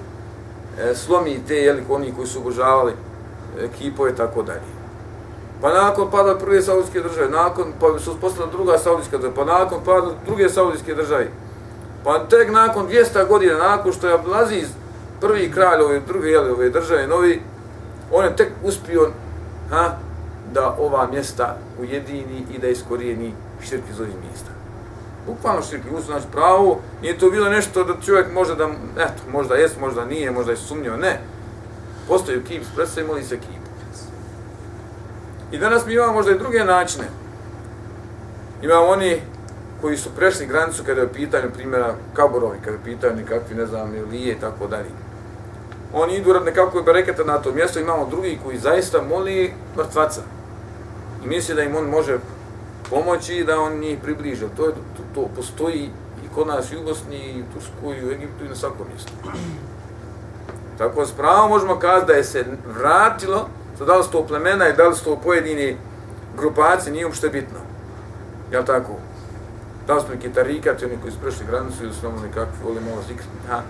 e, 0.80 0.94
slomi 0.94 1.40
te, 1.48 1.54
jeli, 1.54 1.84
oni 1.88 2.12
koji 2.16 2.26
su 2.26 2.38
obožavali 2.38 2.92
e, 2.92 3.68
kipove, 3.78 4.14
tako 4.16 4.42
dalje. 4.42 4.72
Pa 5.60 5.72
nakon 5.72 6.10
pada 6.10 6.38
prve 6.38 6.62
saudijske 6.62 7.00
države, 7.00 7.28
nakon, 7.30 7.72
pa 7.80 7.98
su 7.98 8.10
uspostavila 8.10 8.52
druga 8.52 8.78
saudijska 8.78 9.18
država, 9.18 9.34
pa 9.34 9.44
nakon 9.44 9.78
pada 9.84 10.06
druge 10.26 10.48
saudijske 10.48 10.94
države, 10.94 11.28
pa 12.04 12.26
tek 12.28 12.50
nakon 12.50 12.88
200 12.88 13.28
godina, 13.28 13.58
nakon 13.58 13.92
što 13.92 14.06
je 14.06 14.14
Abdulaziz, 14.14 14.68
prvi 15.20 15.52
kralj 15.52 15.80
ove 15.80 16.00
druge 16.00 16.28
jeli, 16.28 16.50
ove 16.50 16.70
države, 16.70 17.06
novi, 17.06 17.42
on 18.12 18.24
je 18.24 18.36
tek 18.36 18.48
uspio 18.62 19.10
ha, 19.70 19.96
da 20.52 20.76
ova 20.78 21.06
mjesta 21.06 21.56
ujedini 21.80 22.44
i 22.54 22.58
da 22.58 22.68
iskorijeni 22.68 23.34
širk 23.68 23.82
iz 23.90 24.00
ovih 24.00 24.14
mjesta. 24.28 24.50
Bukvalno 25.26 25.62
širk, 25.62 25.82
uz 25.96 26.04
znači 26.04 26.26
pravo, 26.32 26.80
nije 27.02 27.18
to 27.18 27.30
bilo 27.30 27.48
nešto 27.48 27.84
da 27.84 28.00
čovjek 28.06 28.32
može 28.32 28.54
da, 28.54 28.68
eto, 28.98 29.22
možda 29.32 29.54
jest, 29.54 29.80
možda 29.80 30.04
nije, 30.04 30.30
možda 30.30 30.50
je 30.52 30.56
sumnio, 30.56 30.96
ne. 30.96 31.20
Postoji 32.08 32.44
kip, 32.44 32.62
predstavimo 32.76 33.12
moli 33.12 33.24
se 33.24 33.36
kip. 33.36 33.62
I 35.52 35.58
danas 35.58 35.86
mi 35.86 35.94
imamo 35.94 36.12
možda 36.12 36.32
i 36.32 36.38
druge 36.38 36.64
načine. 36.64 37.04
Imamo 38.62 38.86
oni 38.86 39.20
koji 39.82 39.96
su 39.96 40.10
prešli 40.16 40.46
granicu 40.46 40.82
kada 40.86 41.00
je 41.00 41.12
pitanje, 41.12 41.48
primjera, 41.54 41.94
kaborovi, 42.14 42.58
kada 42.64 42.76
je 42.76 42.84
pitanje 42.84 43.16
nekakvi, 43.16 43.54
ne 43.54 43.66
znam, 43.66 43.92
lije 44.10 44.32
i 44.32 44.40
tako 44.40 44.66
dalje. 44.66 44.90
Oni 45.92 46.16
idu 46.16 46.32
rad 46.32 46.44
nekako 46.44 46.78
je 46.78 46.84
bereketa 46.84 47.24
na 47.24 47.38
to 47.38 47.52
mjesto, 47.52 47.80
imamo 47.80 48.06
drugi 48.10 48.38
koji 48.44 48.58
zaista 48.58 49.02
moli 49.02 49.52
mrtvaca. 49.76 50.20
I 51.24 51.28
misli 51.28 51.54
da 51.54 51.62
im 51.62 51.76
on 51.76 51.84
može 51.84 52.18
pomoći 52.90 53.34
i 53.34 53.44
da 53.44 53.60
on 53.60 53.78
njih 53.78 53.98
približe. 54.02 54.46
To, 54.56 54.66
je, 54.66 54.72
to, 54.72 55.02
to 55.14 55.28
postoji 55.36 55.90
i 56.24 56.34
kod 56.34 56.46
nas 56.46 56.72
i 56.72 56.76
u 56.76 56.82
Bosni, 56.84 57.16
i 57.16 57.42
u 57.42 57.44
Tursku, 57.54 57.92
i 57.92 58.06
u 58.06 58.10
Egiptu, 58.10 58.44
i 58.44 58.48
na 58.48 58.54
svakom 58.54 58.86
mjestu. 58.88 59.12
Tako 60.78 61.06
s 61.06 61.12
pravom 61.12 61.50
možemo 61.50 61.78
kazati 61.78 62.06
da 62.06 62.12
je 62.12 62.24
se 62.24 62.44
vratilo 62.78 63.48
Sad, 63.78 63.86
da 63.86 63.96
li 63.96 64.04
su 64.04 64.10
to 64.10 64.26
plemena 64.26 64.68
i 64.68 64.72
da 64.72 64.88
li 64.88 64.96
su 64.96 65.04
to 65.04 65.16
pojedini 65.16 65.76
grupacije, 66.36 66.92
nije 66.92 67.06
uopšte 67.06 67.28
bitno. 67.28 67.58
Jel 68.52 68.64
tako? 68.64 68.96
Da 69.86 70.00
su 70.00 70.06
neki 70.08 70.32
tarikati, 70.32 70.84
oni 70.84 70.96
koji 71.02 71.12
su 71.12 71.18
prešli 71.18 71.46
granicu 71.46 71.94
su 72.00 72.10
nam 72.10 72.22
nekakvi, 72.22 72.64
voli 72.64 72.80
malo 72.80 73.02
zikr. 73.08 73.24
Ha. 73.48 73.62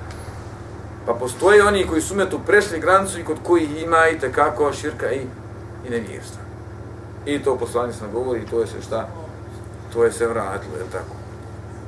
Pa 1.07 1.15
postoje 1.15 1.67
oni 1.67 1.87
koji 1.87 2.03
su 2.03 2.15
metu 2.15 2.39
prešli 2.47 2.81
granicu 2.81 3.21
i 3.21 3.25
kod 3.25 3.37
kojih 3.43 3.83
ima 3.83 4.09
i 4.09 4.19
tekako 4.19 4.73
širka 4.73 5.13
i, 5.13 5.27
i 5.87 5.91
nevjerstva. 5.91 6.43
I 7.27 7.43
to 7.43 7.59
poslanic 7.59 8.01
nam 8.01 8.13
govori 8.13 8.41
i 8.41 8.47
to 8.47 8.61
je 8.61 8.67
se 8.67 8.83
šta? 8.83 9.09
To 9.93 10.05
je 10.05 10.13
se 10.13 10.27
vratilo, 10.27 10.77
je 10.77 10.91
tako? 10.93 11.15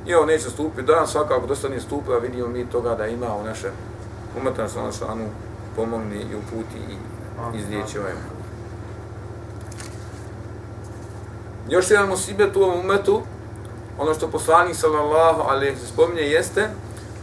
I 0.05 0.13
ovo 0.13 0.25
neće 0.25 0.49
stupiti, 0.49 0.81
da 0.81 1.07
svakako 1.07 1.47
dosta 1.47 1.69
nije 1.69 1.81
stupila, 1.81 2.17
vidimo 2.17 2.47
mi 2.47 2.69
toga 2.69 2.95
da 2.95 3.07
ima 3.07 3.35
u 3.35 3.45
našem 3.45 3.71
umetan 4.41 4.69
sa 4.69 4.81
našanu 4.81 5.25
pomogni 5.75 6.15
i 6.15 6.35
uputi 6.35 6.77
i 6.89 6.97
izlijeći 7.57 7.99
ovaj 7.99 8.13
Još 11.69 11.91
jedan 11.91 12.09
musibet 12.09 12.55
u 12.55 12.61
ovom 12.61 12.79
umetu, 12.79 13.21
ono 13.97 14.13
što 14.13 14.27
poslanik 14.27 14.75
sallallahu 14.75 15.41
alaihi 15.41 15.77
se 15.77 15.87
spominje 15.87 16.21
jeste 16.21 16.69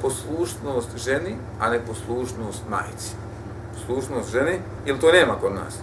poslušnost 0.03 0.89
ženi, 0.97 1.37
a 1.61 1.71
ne 1.71 1.81
poslušnost 1.87 2.63
majici. 2.71 3.15
Poslušnost 3.75 4.31
ženi, 4.31 4.59
ili 4.87 5.01
to 5.01 5.13
nema 5.13 5.35
kod 5.41 5.53
nas? 5.53 5.75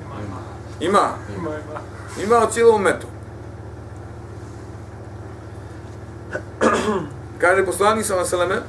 Ima. 0.00 0.40
Ima? 0.80 1.08
Ima, 1.36 1.50
ima. 1.50 1.80
Ima 2.24 2.46
u 2.48 2.52
cijelom 2.52 2.74
umetu. 2.74 3.06
Kaže 7.40 7.66
poslanik 7.66 8.06
sallallahu 8.06 8.36
alaihi 8.36 8.62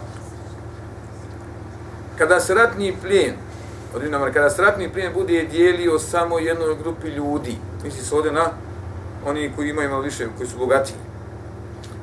kada 2.17 2.39
se 2.39 2.53
ratni 2.53 2.95
plijen 3.01 3.33
od 3.95 4.33
kada 4.33 4.49
stratni 4.49 4.89
plijen 4.89 5.13
bude 5.13 5.47
dijelio 5.51 5.99
samo 5.99 6.39
jednoj 6.39 6.75
grupi 6.75 7.07
ljudi, 7.07 7.57
misli 7.83 8.01
se 8.01 8.15
ovdje 8.15 8.31
na 8.31 8.45
oni 9.25 9.51
koji 9.55 9.69
imaju 9.69 9.89
malo 9.89 10.01
više, 10.01 10.27
koji 10.37 10.49
su 10.49 10.57
bogati. 10.57 10.93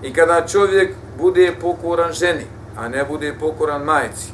I 0.05 0.13
kada 0.13 0.47
čovjek 0.47 0.95
bude 1.19 1.53
pokoran 1.61 2.13
ženi, 2.13 2.47
a 2.77 2.89
ne 2.89 3.05
bude 3.05 3.35
pokoran 3.41 3.83
majci, 3.83 4.33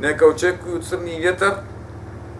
neka 0.00 0.26
očekuju 0.26 0.82
crni 0.82 1.20
vjetar 1.20 1.52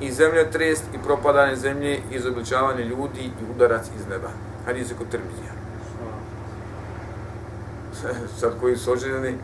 i 0.01 0.13
zemljotrest 0.13 0.85
i 0.95 0.99
propadanje 1.05 1.57
zemlje 1.57 1.95
i 1.95 2.01
izobličavanje 2.11 2.85
ljudi 2.85 3.21
i 3.21 3.53
udarac 3.55 3.87
iz 3.97 4.07
neba. 4.11 4.29
Hadis 4.67 4.91
je 4.91 4.95
kod 4.95 5.07
termizija. 5.11 5.53
Sad 8.41 8.53
koji 8.61 8.77
su 8.77 8.93
oženjeni, 8.93 9.39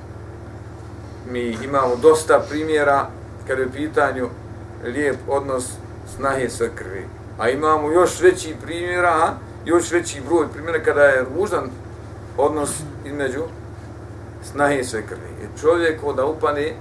mi 1.31 1.59
imamo 1.65 1.97
dosta 1.97 2.45
primjera 2.49 3.07
kada 3.47 3.61
je 3.63 3.69
u 3.69 3.73
pitanju 3.73 4.29
lijep 4.85 5.17
odnos 5.29 5.71
snahe 6.17 6.49
sa 6.49 6.65
krvi. 6.75 7.07
A 7.39 7.49
imamo 7.49 7.93
još 7.93 8.21
veći 8.21 8.55
primjera, 8.63 9.35
još 9.65 9.91
veći 9.91 10.23
broj 10.29 10.47
primjera 10.53 10.85
kada 10.85 11.03
je 11.03 11.25
ružan 11.37 11.71
odnos 12.37 12.71
između 13.09 13.43
snahe 14.43 14.85
sve 14.85 15.03
krvi. 15.07 15.31
I 15.43 15.61
čovjek 15.61 16.01
da 16.17 16.27
upane 16.27 16.73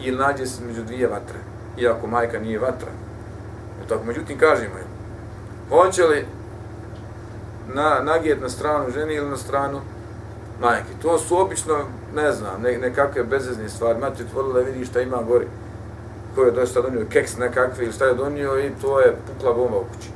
i 0.00 0.10
nađe 0.10 0.46
se 0.46 0.64
među 0.64 0.82
dvije 0.82 1.06
vatre, 1.06 1.38
iako 1.78 2.06
majka 2.06 2.38
nije 2.38 2.58
vatra. 2.58 2.88
Jer 3.78 3.88
tako, 3.88 4.04
međutim, 4.04 4.38
kažemo 4.38 4.76
je, 4.76 4.84
hoće 5.68 6.04
li 6.04 6.26
na, 7.74 8.00
nagijet 8.02 8.40
na 8.40 8.48
stranu 8.48 8.90
žene 8.90 9.14
ili 9.14 9.30
na 9.30 9.36
stranu 9.36 9.80
majke? 10.60 10.92
To 11.02 11.18
su 11.18 11.40
obično, 11.40 11.78
ne 12.14 12.32
znam, 12.32 12.62
ne, 12.62 12.78
nekakve 12.78 13.24
bezvezne 13.24 13.68
stvari. 13.68 13.98
Mati 13.98 14.22
otvorila 14.22 14.54
da 14.54 14.60
vidi 14.60 14.84
šta 14.84 15.00
ima 15.00 15.22
gori 15.22 15.46
ko 16.34 16.42
je 16.42 16.50
dosta 16.50 16.80
donio 16.80 17.06
keks 17.10 17.36
nekakve 17.36 17.84
ili 17.84 17.92
šta 17.92 18.04
je 18.04 18.14
donio 18.14 18.58
i 18.58 18.70
to 18.80 19.00
je 19.00 19.16
pukla 19.26 19.52
bomba 19.52 19.76
u 19.76 19.84
kući. 19.84 20.08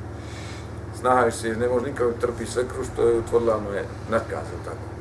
Znaš 0.99 1.33
se, 1.33 1.55
ne 1.55 1.67
može 1.67 1.85
nikako 1.85 2.11
trpi 2.21 2.45
sve 2.45 2.63
kru 2.63 2.83
što 2.93 3.07
je 3.07 3.19
utvorila 3.19 3.57
ono 3.57 3.69
je 3.69 3.85
natkazao 4.09 4.59
tako. 4.65 4.98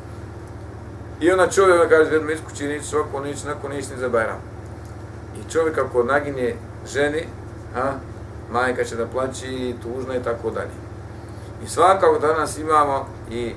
I 1.20 1.30
ona 1.30 1.46
čovjek 1.46 1.88
kaže, 1.88 2.10
vedno 2.10 2.30
iz 2.30 2.38
kući, 2.48 2.68
neće 2.68 2.84
svako, 2.84 3.20
neće 3.20 3.46
nako, 3.46 3.68
neće 3.68 3.90
ni 3.90 4.00
za 4.00 4.08
Bajram. 4.08 4.40
I 5.36 5.50
čovjek 5.52 5.78
ako 5.78 6.02
nagine 6.02 6.54
ženi, 6.92 7.24
a, 7.76 7.92
majka 8.52 8.84
će 8.84 8.96
da 8.96 9.06
plaći, 9.06 9.74
tužna 9.82 10.16
i 10.16 10.22
tako 10.22 10.50
dalje. 10.50 10.70
I 11.64 11.68
svakako 11.68 12.18
danas 12.18 12.58
imamo 12.58 13.06
i, 13.30 13.52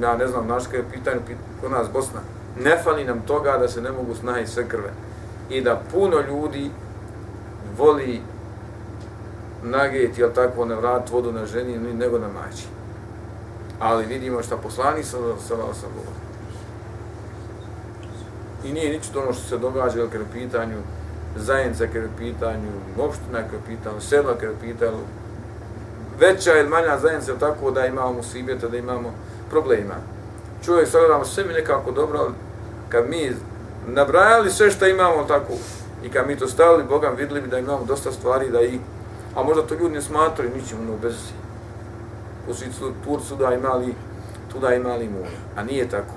ja 0.00 0.16
ne 0.16 0.26
znam, 0.26 0.46
naš 0.46 0.64
je 0.72 0.84
pitanje, 0.92 1.20
kod 1.60 1.70
nas 1.70 1.88
Bosna, 1.92 2.20
ne 2.60 2.78
fali 2.84 3.04
nam 3.04 3.20
toga 3.20 3.58
da 3.58 3.68
se 3.68 3.80
ne 3.80 3.92
mogu 3.92 4.14
snahi 4.14 4.46
sve 4.46 4.68
krve 4.68 4.90
i 5.50 5.60
da 5.60 5.82
puno 5.92 6.20
ljudi 6.20 6.70
voli 7.78 8.20
nageti, 9.62 10.20
jel 10.20 10.30
tako, 10.34 10.64
ne 10.64 10.74
vrat 10.74 11.10
vodu 11.10 11.32
na 11.32 11.46
ženi, 11.46 11.78
nego 11.78 12.18
na 12.18 12.28
mači. 12.28 12.66
Ali 13.80 14.06
vidimo 14.06 14.42
šta 14.42 14.56
poslani 14.56 15.02
sa 15.02 15.16
sa 15.38 15.56
sa, 15.56 15.86
govori. 15.94 16.17
I 18.64 18.72
nije 18.72 18.92
ničito 18.92 19.20
ono 19.20 19.32
što 19.32 19.48
se 19.48 19.58
događa, 19.58 20.06
kada 20.12 20.24
je 20.24 20.32
pitanju 20.32 20.76
zajednica, 21.36 21.86
kada 21.86 21.98
je 21.98 22.10
pitanju 22.18 22.70
opština, 22.98 23.38
kada 23.42 23.56
je 23.56 23.76
pitanju 23.76 24.00
sela, 24.00 24.34
kada 24.34 24.52
je 24.52 24.60
pitanju 24.60 24.98
veća 26.20 26.58
ili 26.58 26.68
manja 26.68 26.98
zajednica, 26.98 27.38
tako, 27.38 27.70
da 27.70 27.86
imamo 27.86 28.12
musibeta, 28.12 28.68
da 28.68 28.76
imamo 28.76 29.12
problema. 29.50 29.94
Čovjek 30.64 30.88
sagledamo 30.88 31.24
sve 31.24 31.44
mi 31.44 31.52
nekako 31.52 31.90
dobro, 31.90 32.18
ali 32.18 32.34
kad 32.88 33.08
mi 33.08 33.32
nabrajali 33.86 34.50
sve 34.50 34.70
što 34.70 34.86
imamo 34.86 35.24
tako 35.24 35.52
i 36.04 36.08
kad 36.08 36.26
mi 36.26 36.36
to 36.36 36.48
stavili 36.48 36.84
Bogam 36.88 37.16
vidjeli 37.16 37.40
bi 37.40 37.48
da 37.48 37.58
imamo 37.58 37.84
dosta 37.84 38.12
stvari 38.12 38.50
da 38.50 38.62
i 38.62 38.78
a 39.34 39.42
možda 39.42 39.62
to 39.62 39.74
ljudi 39.74 39.94
ne 39.94 40.02
smatraju 40.02 40.50
ničim 40.56 40.78
ono 40.80 40.96
bez 41.02 41.14
u 42.48 42.52
Turcu 43.04 43.36
da 43.36 43.54
imali 43.54 43.94
tu 44.52 44.58
da 44.58 44.74
imali 44.74 45.08
more 45.08 45.36
a 45.56 45.62
nije 45.62 45.88
tako 45.88 46.14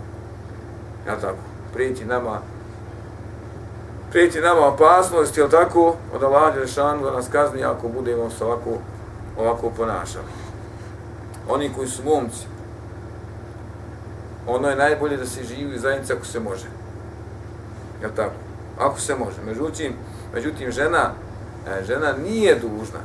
ja 1.07 1.15
tako 1.19 1.50
prijeti 1.73 2.05
nama 2.05 2.39
prijeti 4.11 4.41
nama 4.41 4.67
opasnost 4.67 5.37
jel 5.37 5.49
tako 5.49 5.95
od 6.15 6.23
Allah 6.23 6.53
Đelešanu 6.53 7.03
da 7.03 7.11
nas 7.11 7.27
kazni 7.31 7.63
ako 7.63 7.87
budemo 7.87 8.29
se 8.29 8.45
ovako 8.45 8.69
ovako 9.37 9.69
ponašali 9.77 10.25
oni 11.49 11.71
koji 11.75 11.87
su 11.87 12.03
momci 12.03 12.45
ono 14.47 14.69
je 14.69 14.75
najbolje 14.75 15.17
da 15.17 15.25
se 15.25 15.43
živi 15.43 15.75
u 15.75 15.79
zajednici 15.79 16.13
ako 16.13 16.25
se 16.25 16.39
može 16.39 16.67
Ja 18.01 18.09
tako? 18.09 18.35
Ako 18.79 18.99
se 18.99 19.15
može. 19.15 19.37
Međutim, 19.45 19.93
međutim 20.33 20.71
žena, 20.71 21.11
e, 21.67 21.83
žena 21.83 22.13
nije 22.23 22.55
dužna, 22.55 22.99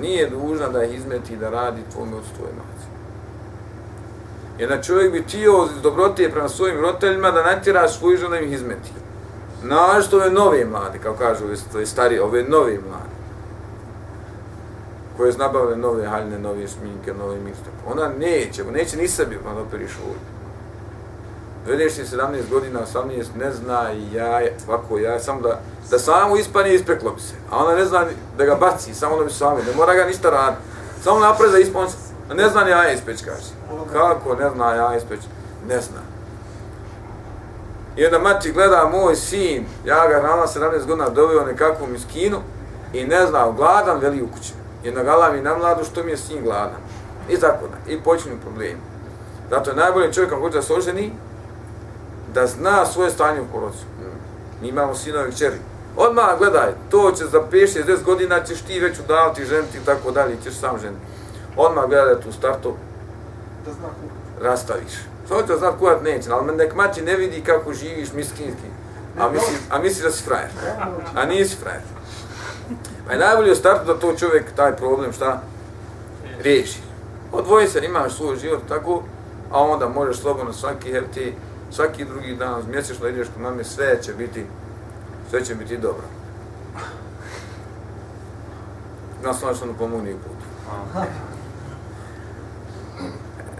nije 0.00 0.30
dužna 0.30 0.68
da 0.68 0.84
ih 0.84 0.94
izmeti 0.94 1.36
da 1.36 1.50
radi 1.50 1.80
tvojme 1.92 2.16
od 2.16 2.24
Jer 4.60 4.84
čovjek 4.84 5.12
bi 5.12 5.22
tio 5.22 5.68
dobrote 5.82 6.30
prema 6.30 6.48
svojim 6.48 6.80
roditeljima 6.80 7.30
da 7.30 7.42
natjera 7.42 7.88
svoju 7.88 8.16
ženu 8.16 8.30
da 8.30 8.38
im 8.38 8.52
izmeti. 8.52 8.90
Našto 9.62 10.16
ove 10.16 10.30
nove 10.30 10.64
mlade, 10.64 10.98
kao 10.98 11.14
kažu 11.14 11.44
ove 11.74 11.86
stari, 11.86 12.18
ove 12.18 12.42
nove 12.42 12.78
mlade. 12.88 13.20
koje 15.16 15.32
znabavle 15.32 15.76
nove 15.76 16.06
haljne, 16.06 16.38
nove 16.38 16.68
sminke, 16.68 17.14
nove 17.14 17.38
miste. 17.40 17.70
Ona 17.86 18.08
neće, 18.18 18.64
neće 18.64 18.96
ni 18.96 19.08
sebi 19.08 19.38
pa 19.44 19.54
da 19.54 19.60
operiš 19.60 19.90
ovdje. 20.06 20.20
Vedeš 21.66 21.94
ti 21.94 22.16
17 22.16 22.50
godina, 22.50 22.80
18, 22.94 23.24
ne 23.38 23.52
zna 23.52 23.92
i 23.92 24.14
ja, 24.14 24.40
ovako 24.68 24.98
ja, 24.98 25.20
samo 25.20 25.40
da, 25.40 25.60
da 25.90 25.98
samo 25.98 26.36
ispanje 26.36 26.74
ispeklo 26.74 27.10
bi 27.10 27.20
se. 27.20 27.34
A 27.50 27.64
ona 27.64 27.76
ne 27.76 27.84
zna 27.84 28.06
da 28.38 28.44
ga 28.44 28.54
baci, 28.54 28.94
samo 28.94 29.18
da 29.18 29.24
bi 29.24 29.30
samo, 29.30 29.56
ne 29.56 29.76
mora 29.76 29.94
ga 29.94 30.04
ništa 30.04 30.30
raditi. 30.30 30.62
Samo 31.02 31.20
napred 31.20 31.50
za 31.50 31.58
ispon, 31.58 31.88
ne 32.34 32.48
zna 32.48 32.64
ni 32.64 32.70
ja 32.70 32.92
ispeć, 32.92 33.24
kaže. 33.24 33.59
Kako 33.92 34.34
ne 34.34 34.50
zna 34.50 34.74
ja 34.74 34.96
ispeć? 34.96 35.20
Ne 35.68 35.80
zna. 35.80 36.00
I 37.96 38.04
onda 38.06 38.18
mati 38.18 38.52
gleda 38.52 38.90
moj 38.92 39.16
sin, 39.16 39.66
ja 39.84 40.08
ga 40.08 40.22
na 40.22 40.46
17 40.46 40.86
godina 40.86 41.08
doveo 41.08 41.44
nekakvu 41.44 41.86
miskinu 41.86 42.38
i 42.92 43.04
ne 43.04 43.26
zna, 43.26 43.52
gladan, 43.56 43.98
veli 43.98 44.22
u 44.22 44.28
kući. 44.28 44.52
I 44.84 44.90
gala 44.90 45.32
mi 45.32 45.40
na 45.40 45.56
mladu 45.58 45.84
što 45.84 46.02
mi 46.02 46.10
je 46.10 46.16
sin 46.16 46.42
gladan. 46.42 46.80
I 47.28 47.36
tako 47.40 47.64
da, 47.66 47.92
i 47.92 48.00
počinju 48.00 48.34
problemi. 48.42 48.80
Zato 49.50 49.70
je 49.70 49.76
najbolje 49.76 50.12
čovjek 50.12 50.30
kako 50.30 50.42
hoće 50.42 50.56
da 50.56 50.62
se 50.62 50.74
oženi, 50.74 51.12
da 52.34 52.46
zna 52.46 52.86
svoje 52.86 53.10
stanje 53.10 53.40
u 53.40 53.52
porodcu. 53.52 53.84
Mi 54.62 54.68
imamo 54.68 54.94
sinovi 54.94 55.30
i 55.30 55.36
čeri. 55.36 55.56
Odmah 55.96 56.38
gledaj, 56.38 56.72
to 56.90 57.12
će 57.12 57.24
za 57.24 57.40
5-60 57.52 58.04
godina 58.04 58.44
ćeš 58.44 58.62
ti 58.62 58.80
već 58.80 58.98
udavati, 58.98 59.44
ženiti 59.44 59.78
i 59.78 59.86
tako 59.86 60.10
dalje, 60.10 60.36
ćeš 60.44 60.54
sam 60.54 60.78
ženiti. 60.78 61.02
Odmah 61.56 61.88
gledaj 61.88 62.20
tu 62.20 62.32
startu, 62.32 62.74
da 63.64 63.72
zna 63.72 63.88
rastaviš. 64.40 64.92
To 65.28 65.42
će 65.42 65.56
znat 65.58 65.78
kuhat 65.78 66.02
neće, 66.02 66.32
ali 66.32 66.56
nek 66.56 66.74
mači 66.74 67.02
ne 67.02 67.16
vidi 67.16 67.40
kako 67.40 67.74
živiš 67.74 68.12
miskinski, 68.12 68.66
a 69.18 69.30
misli, 69.30 69.54
a 69.70 69.78
misli 69.78 70.02
da 70.02 70.10
si 70.10 70.24
frajer. 70.24 70.50
A 71.14 71.26
nisi 71.26 71.56
frajer. 71.56 71.82
Pa 73.06 73.12
je 73.12 73.18
najbolje 73.18 73.52
u 73.52 73.56
startu 73.56 73.86
da 73.86 73.98
to 73.98 74.16
čovjek 74.16 74.52
taj 74.56 74.76
problem 74.76 75.12
šta 75.12 75.42
riješi. 76.42 76.78
Odvoji 77.32 77.68
se, 77.68 77.84
imaš 77.84 78.16
svoj 78.16 78.36
život 78.36 78.62
tako, 78.68 79.02
a 79.52 79.62
onda 79.62 79.88
možeš 79.88 80.20
slobodno 80.20 80.52
svaki 80.52 80.92
HRT, 80.92 81.18
svaki 81.70 82.04
drugi 82.04 82.36
dan, 82.36 82.62
mjesečno 82.70 83.08
ideš 83.08 83.28
kod 83.28 83.42
mame, 83.42 83.64
sve 83.64 84.02
će 84.02 84.12
biti, 84.12 84.46
sve 85.30 85.44
će 85.44 85.54
biti 85.54 85.76
dobro. 85.76 86.04
Nas 89.24 89.36
što 89.36 89.64
ono 89.64 89.72
pomogni 89.78 90.14
u 90.14 90.18
putu. 90.18 90.44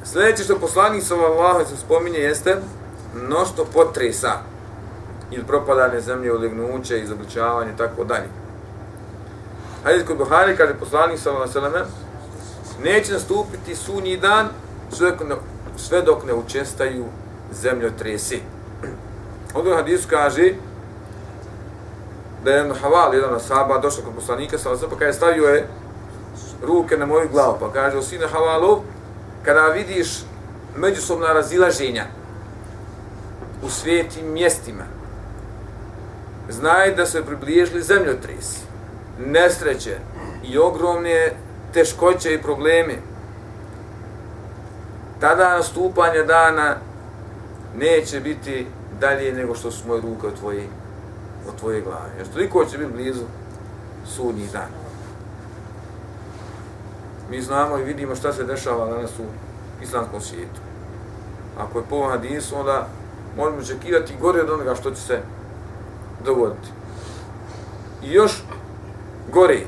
Sljedeće 0.04 0.44
što 0.44 0.58
poslanik 0.58 1.02
sallallahu 1.02 1.40
Allahom 1.40 1.66
se 1.66 1.76
spominje 1.76 2.18
jeste 2.18 2.56
mnoštvo 3.14 3.64
potresa 3.72 4.32
ili 5.30 5.44
propadanje 5.44 6.00
zemlje, 6.00 6.32
ulegnuće, 6.32 7.00
izobličavanje 7.00 7.72
i 7.72 7.76
tako 7.76 8.04
dalje. 8.04 8.28
Hadis 9.84 10.06
kod 10.06 10.16
Buhari 10.16 10.56
kaže 10.56 10.74
poslanik 10.74 11.18
sa 11.18 11.30
Allahom 11.30 11.72
neće 12.82 13.12
nastupiti 13.12 13.76
sunji 13.76 14.16
dan 14.16 14.48
sve 14.92 15.10
dok 15.10 15.28
ne, 15.28 15.34
sve 15.76 16.02
dok 16.02 16.24
ne 16.24 16.34
učestaju 16.34 17.04
zemljotresi. 17.52 18.40
Ovdje 19.54 19.72
u 19.72 19.76
hadisu 19.76 20.08
kaže 20.10 20.52
da 22.44 22.50
je 22.50 22.56
jedan 22.56 22.76
haval, 22.76 23.14
jedan 23.14 23.34
asaba, 23.34 23.78
došao 23.78 24.04
kod 24.04 24.14
poslanika 24.14 24.58
sa 24.58 24.68
Allahom 24.68 24.90
pa 24.90 24.96
kaže 24.96 25.12
stavio 25.12 25.44
je 25.44 25.68
ruke 26.62 26.96
na 26.96 27.06
moju 27.06 27.28
glavu, 27.32 27.56
pa 27.60 27.72
kaže 27.72 27.98
o 27.98 28.02
sine 28.02 28.26
havalov, 28.26 28.78
kada 29.42 29.66
vidiš 29.66 30.08
međusobna 30.76 31.32
razilaženja 31.32 32.04
u 33.62 33.70
svijetim 33.70 34.32
mjestima, 34.32 34.84
znaj 36.48 36.94
da 36.94 37.06
se 37.06 37.24
približili 37.24 37.82
zemljotresi, 37.82 38.60
nesreće 39.18 39.98
i 40.44 40.58
ogromne 40.58 41.32
teškoće 41.72 42.34
i 42.34 42.42
probleme. 42.42 42.94
Tada 45.20 45.56
nastupanje 45.56 46.22
dana 46.22 46.76
neće 47.76 48.20
biti 48.20 48.66
dalje 49.00 49.32
nego 49.32 49.54
što 49.54 49.70
su 49.70 49.88
moje 49.88 50.00
ruke 50.00 50.26
od 50.26 50.38
tvoje, 50.38 50.66
od 51.48 51.60
tvoje 51.60 51.80
glave. 51.80 52.10
Jer 52.18 52.26
toliko 52.26 52.64
će 52.64 52.78
biti 52.78 52.92
blizu 52.92 53.24
sudnji 54.06 54.46
dana 54.52 54.79
mi 57.30 57.40
znamo 57.40 57.78
i 57.78 57.84
vidimo 57.84 58.14
šta 58.16 58.32
se 58.32 58.44
dešava 58.44 58.86
danas 58.86 59.10
u 59.18 59.22
islamskom 59.82 60.20
svijetu. 60.20 60.60
Ako 61.58 61.78
je 61.78 61.84
po 61.88 62.08
hadisu, 62.08 62.58
onda 62.58 62.88
možemo 63.36 63.58
očekivati 63.62 64.14
gore 64.20 64.42
od 64.42 64.50
onoga 64.50 64.74
što 64.74 64.90
će 64.90 65.00
se 65.00 65.20
dogoditi. 66.24 66.68
I 68.02 68.12
još 68.12 68.42
gore, 69.32 69.60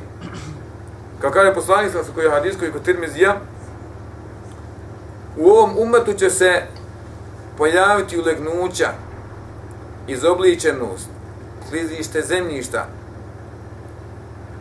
kao 1.20 1.31
kaže 1.31 1.55
poslanik 1.55 1.92
sa 1.92 2.12
koji 2.14 2.25
je 2.25 2.31
hadis 2.31 2.57
koji 2.59 2.68
je 2.68 2.72
kod 2.72 2.83
Tirmizija, 2.83 3.37
u 5.37 5.46
ovom 5.51 5.79
umetu 5.79 6.12
će 6.12 6.31
se 6.31 6.62
pojaviti 7.59 8.18
ulegnuća, 8.18 8.92
izobličenost, 10.07 11.09
klizište 11.68 12.20
zemljišta, 12.20 12.87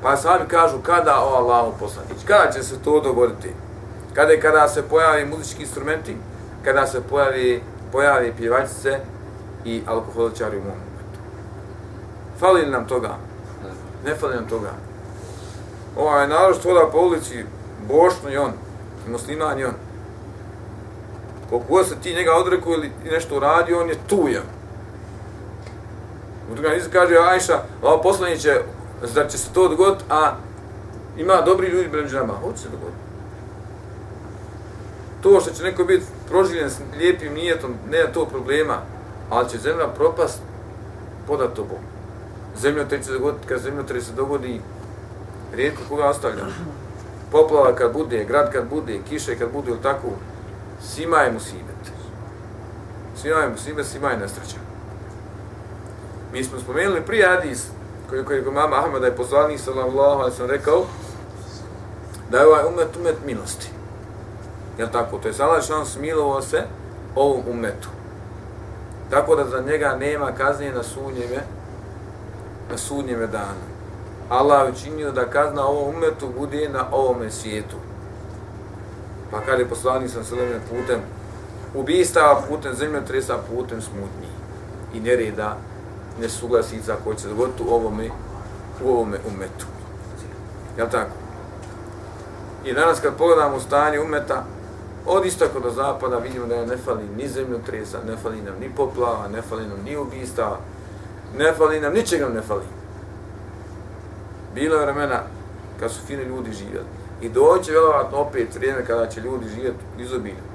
Pa 0.02 0.18
sami 0.18 0.48
kažu 0.48 0.78
kada 0.84 1.20
o 1.20 1.36
Allahu 1.36 1.74
poslanić, 1.80 2.24
kada 2.26 2.52
će 2.52 2.64
se 2.64 2.80
to 2.84 3.00
dogoditi? 3.00 3.54
Kada 4.14 4.40
kada 4.40 4.68
se 4.68 4.82
pojavi 4.82 5.26
muzički 5.26 5.62
instrumenti, 5.62 6.16
kada 6.64 6.88
se 6.88 7.02
pojavi, 7.02 7.64
pojavi 7.92 8.34
pjevačice 8.38 9.00
i 9.66 9.82
alkoholičari 9.88 10.58
u 10.58 10.60
mom 10.60 10.68
momentu. 10.70 11.20
Fali 12.40 12.66
nam 12.66 12.88
toga? 12.88 13.16
Ne 14.06 14.16
fali 14.16 14.36
nam 14.36 14.48
toga. 14.48 14.70
Ovaj 15.98 16.28
narod 16.28 16.58
što 16.60 16.74
da 16.74 16.92
po 16.92 16.98
ulici, 16.98 17.46
bošno 17.88 18.30
i 18.30 18.38
on, 18.38 18.52
musliman 19.08 19.60
i 19.60 19.66
on. 19.66 19.74
Koliko 21.50 21.84
se 21.84 21.96
ti 22.04 22.14
njega 22.16 22.34
odreku 22.34 22.72
ili 22.72 22.92
nešto 23.12 23.38
uradio, 23.38 23.82
on 23.82 23.90
je 23.90 23.98
tujan. 24.08 24.44
U 26.52 26.56
drugom 26.56 26.72
kaže 26.92 27.16
Ajša, 27.18 27.60
ovo 27.82 28.02
poslaniće, 28.02 28.62
zar 29.04 29.28
će 29.32 29.38
se 29.38 29.54
to 29.54 29.68
dogoditi, 29.68 30.04
a 30.10 30.36
ima 31.18 31.42
dobri 31.42 31.68
ljudi 31.68 31.90
među 32.02 32.18
nama, 32.18 32.34
hoće 32.34 32.58
se 32.58 32.70
dogoditi. 32.70 33.02
To 35.22 35.40
što 35.40 35.54
će 35.54 35.64
neko 35.64 35.84
biti 35.84 36.06
proživljen 36.30 36.70
s 36.70 36.80
lijepim 36.98 37.34
nijetom, 37.34 37.74
ne 37.92 38.12
to 38.14 38.26
problema, 38.26 38.78
ali 39.30 39.50
će 39.50 39.58
zemlja 39.58 39.88
propast 39.88 40.42
podat 41.28 41.54
tobom. 41.54 41.78
Zemlja 42.62 42.88
te 42.88 43.04
se 43.04 43.12
dogoditi, 43.12 43.48
kad 43.48 43.62
zemlja 43.62 43.84
te 43.84 44.02
se 44.02 44.12
dogodi, 44.12 44.62
rijetko 45.56 45.82
koga 45.90 46.06
ostavlja. 46.06 46.46
Poplava 47.32 47.76
kad 47.76 47.94
bude, 47.94 48.26
grad 48.26 48.52
kad 48.52 48.70
bude, 48.70 49.00
kiše 49.10 49.38
kad 49.38 49.52
bude, 49.52 49.72
ili 49.72 49.82
tako, 49.82 50.08
svima 50.82 51.18
je 51.18 51.32
musibet. 51.32 51.82
Svima 53.16 53.40
je 53.40 53.50
musibet, 53.50 53.86
svima 53.86 54.10
je 54.10 54.18
nesreća. 54.18 54.58
Mi 56.34 56.44
smo 56.44 56.60
spomenuli 56.60 57.02
prije 57.02 57.30
Adis, 57.38 57.68
koji 58.12 58.26
koji 58.26 58.54
mama 58.54 58.76
Ahmeda 58.76 59.06
je 59.06 59.16
poslanik 59.16 59.60
sallallahu 59.60 60.20
alaihi 60.22 60.42
ve 60.42 60.48
rekao 60.48 60.84
da 62.30 62.38
je 62.38 62.48
ovaj 62.48 62.66
umet 62.66 62.98
umet 63.00 63.16
milosti. 63.26 63.72
Jel 64.78 64.88
tako? 64.92 65.18
To 65.18 65.28
je 65.28 65.34
Allah 65.40 65.64
što 65.64 65.86
smilovao 65.86 66.42
se 66.42 66.64
ovom 67.16 67.42
umetu. 67.50 67.90
Tako 69.10 69.36
da 69.36 69.46
za 69.46 69.62
njega 69.62 69.96
nema 70.00 70.32
kazne 70.32 70.72
na 70.72 70.84
sunnjeme 70.84 71.44
na 72.72 72.78
sunnjeme 72.78 73.28
dana. 73.28 73.66
Allah 74.30 74.66
je 74.66 74.72
učinio 74.72 75.12
da 75.12 75.30
kazna 75.30 75.66
ovom 75.66 75.96
umetu 75.96 76.30
bude 76.40 76.70
na 76.70 76.86
ovome 76.92 77.32
svijetu. 77.32 77.76
Pa 79.32 79.42
kad 79.42 79.60
je 79.60 79.70
poslanik 79.70 80.12
sam 80.12 80.24
sve 80.24 80.60
putem 80.70 81.00
ubistava, 81.76 82.42
putem 82.50 82.74
zemljotresa, 82.74 83.38
putem 83.56 83.82
smutnji 83.82 84.32
i 84.94 85.00
nereda, 85.00 85.58
nesuglasica 86.22 86.96
koji 87.04 87.16
će 87.16 87.22
se 87.22 87.30
dogoditi 87.30 87.64
u 87.64 87.74
ovome, 87.74 88.10
u 88.84 88.90
ovome 88.90 89.18
umetu. 89.28 89.66
Jel 90.78 90.90
tako? 90.90 91.12
I 92.66 92.74
danas 92.74 93.00
kad 93.00 93.18
pogledamo 93.18 93.60
stanje 93.60 94.00
umeta, 94.00 94.44
od 95.06 95.26
istoka 95.26 95.60
do 95.60 95.70
zapada 95.70 96.18
vidimo 96.18 96.46
da 96.46 96.56
je 96.56 96.68
ne 96.68 96.78
fali 96.78 97.04
ni 97.18 97.28
zemljotresa, 97.28 97.98
ne 98.08 98.18
fali 98.18 98.42
nam 98.42 98.54
ni 98.60 98.70
poplava, 98.76 99.28
ne 99.28 99.42
fali 99.42 99.68
nam 99.68 99.78
ni 99.86 99.98
ubistava, 99.98 100.58
ne 101.38 101.54
fali 101.54 101.80
nam, 101.80 101.94
ničega 101.94 102.30
ne 102.30 102.42
fali. 102.42 102.66
Bilo 104.56 104.76
je 104.76 104.86
vremena 104.86 105.20
kad 105.80 105.92
su 105.92 106.00
fini 106.08 106.24
ljudi 106.24 106.54
živjeli. 106.54 106.86
I 107.22 107.30
doće 107.30 107.72
vjerovatno 107.72 108.18
opet 108.18 108.56
vrijeme 108.56 108.86
kada 108.86 109.08
će 109.08 109.22
ljudi 109.22 109.50
živjeti 109.50 109.80
izobilno. 109.98 110.52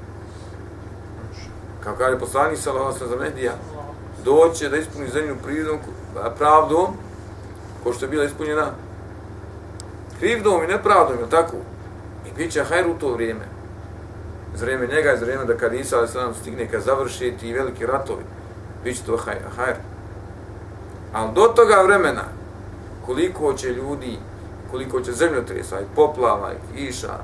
Kao 1.85 1.95
kada 1.95 2.11
je 2.11 2.19
poslanik 2.19 2.59
sa 2.59 2.71
Allahom 2.71 2.93
za 2.93 3.17
medija, 3.17 3.53
doće 4.27 4.69
da 4.69 4.77
ispuni 4.77 5.09
zemlju 5.09 5.37
prirodom, 5.45 5.79
pravdom, 6.39 6.87
ko 7.83 7.93
što 7.93 8.05
je 8.05 8.09
bila 8.11 8.25
ispunjena 8.25 8.67
krivdom 10.19 10.65
i 10.65 10.67
nepravdom, 10.67 11.19
je 11.19 11.31
tako? 11.31 11.57
I 12.27 12.37
bit 12.37 12.53
će 12.53 12.65
hajr 12.65 12.87
u 12.89 12.99
to 13.01 13.13
vrijeme. 13.13 13.45
Za 14.55 14.65
vrijeme 14.65 14.87
njega 14.87 15.11
je 15.11 15.17
za 15.17 15.25
vrijeme 15.25 15.45
da 15.45 15.57
kad 15.57 15.75
Isa 15.75 16.03
a.s. 16.03 16.39
stigne 16.41 16.69
kad 16.71 16.83
završi 16.83 17.35
ti 17.41 17.53
veliki 17.53 17.87
ratovi, 17.87 18.23
bit 18.85 18.97
će 18.97 19.03
to 19.03 19.17
hajr. 19.57 19.77
Ali 21.13 21.35
do 21.35 21.43
toga 21.43 21.83
vremena, 21.83 22.25
koliko 23.07 23.53
će 23.53 23.69
ljudi 23.69 24.19
koliko 24.71 25.01
će 25.01 25.13
zemljotresa 25.13 25.81
i 25.81 25.95
poplava 25.95 26.53
i 26.53 26.77
kiša 26.77 27.19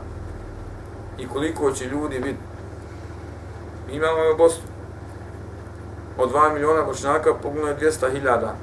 i 1.19 1.29
koliko 1.29 1.73
će 1.73 1.85
ljudi 1.85 2.19
biti. 2.19 2.39
Mi 3.87 3.97
imamo 3.97 4.19
u 4.35 4.37
Bosnu. 4.37 4.72
Od 6.19 6.33
2 6.33 6.53
miliona 6.55 6.83
bošnjaka 6.83 7.35
poginulo 7.35 7.69
je 7.69 7.79
200 7.79 8.13
hiljada 8.13 8.55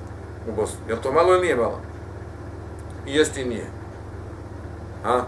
u 0.50 0.52
Bosnu. 0.52 0.80
Je 0.90 1.02
to 1.02 1.12
malo 1.12 1.34
ili 1.34 1.42
nije 1.42 1.56
malo? 1.56 1.80
I 3.06 3.16
jest 3.16 3.38
i 3.38 3.46
nije. 3.46 3.66
A? 5.06 5.22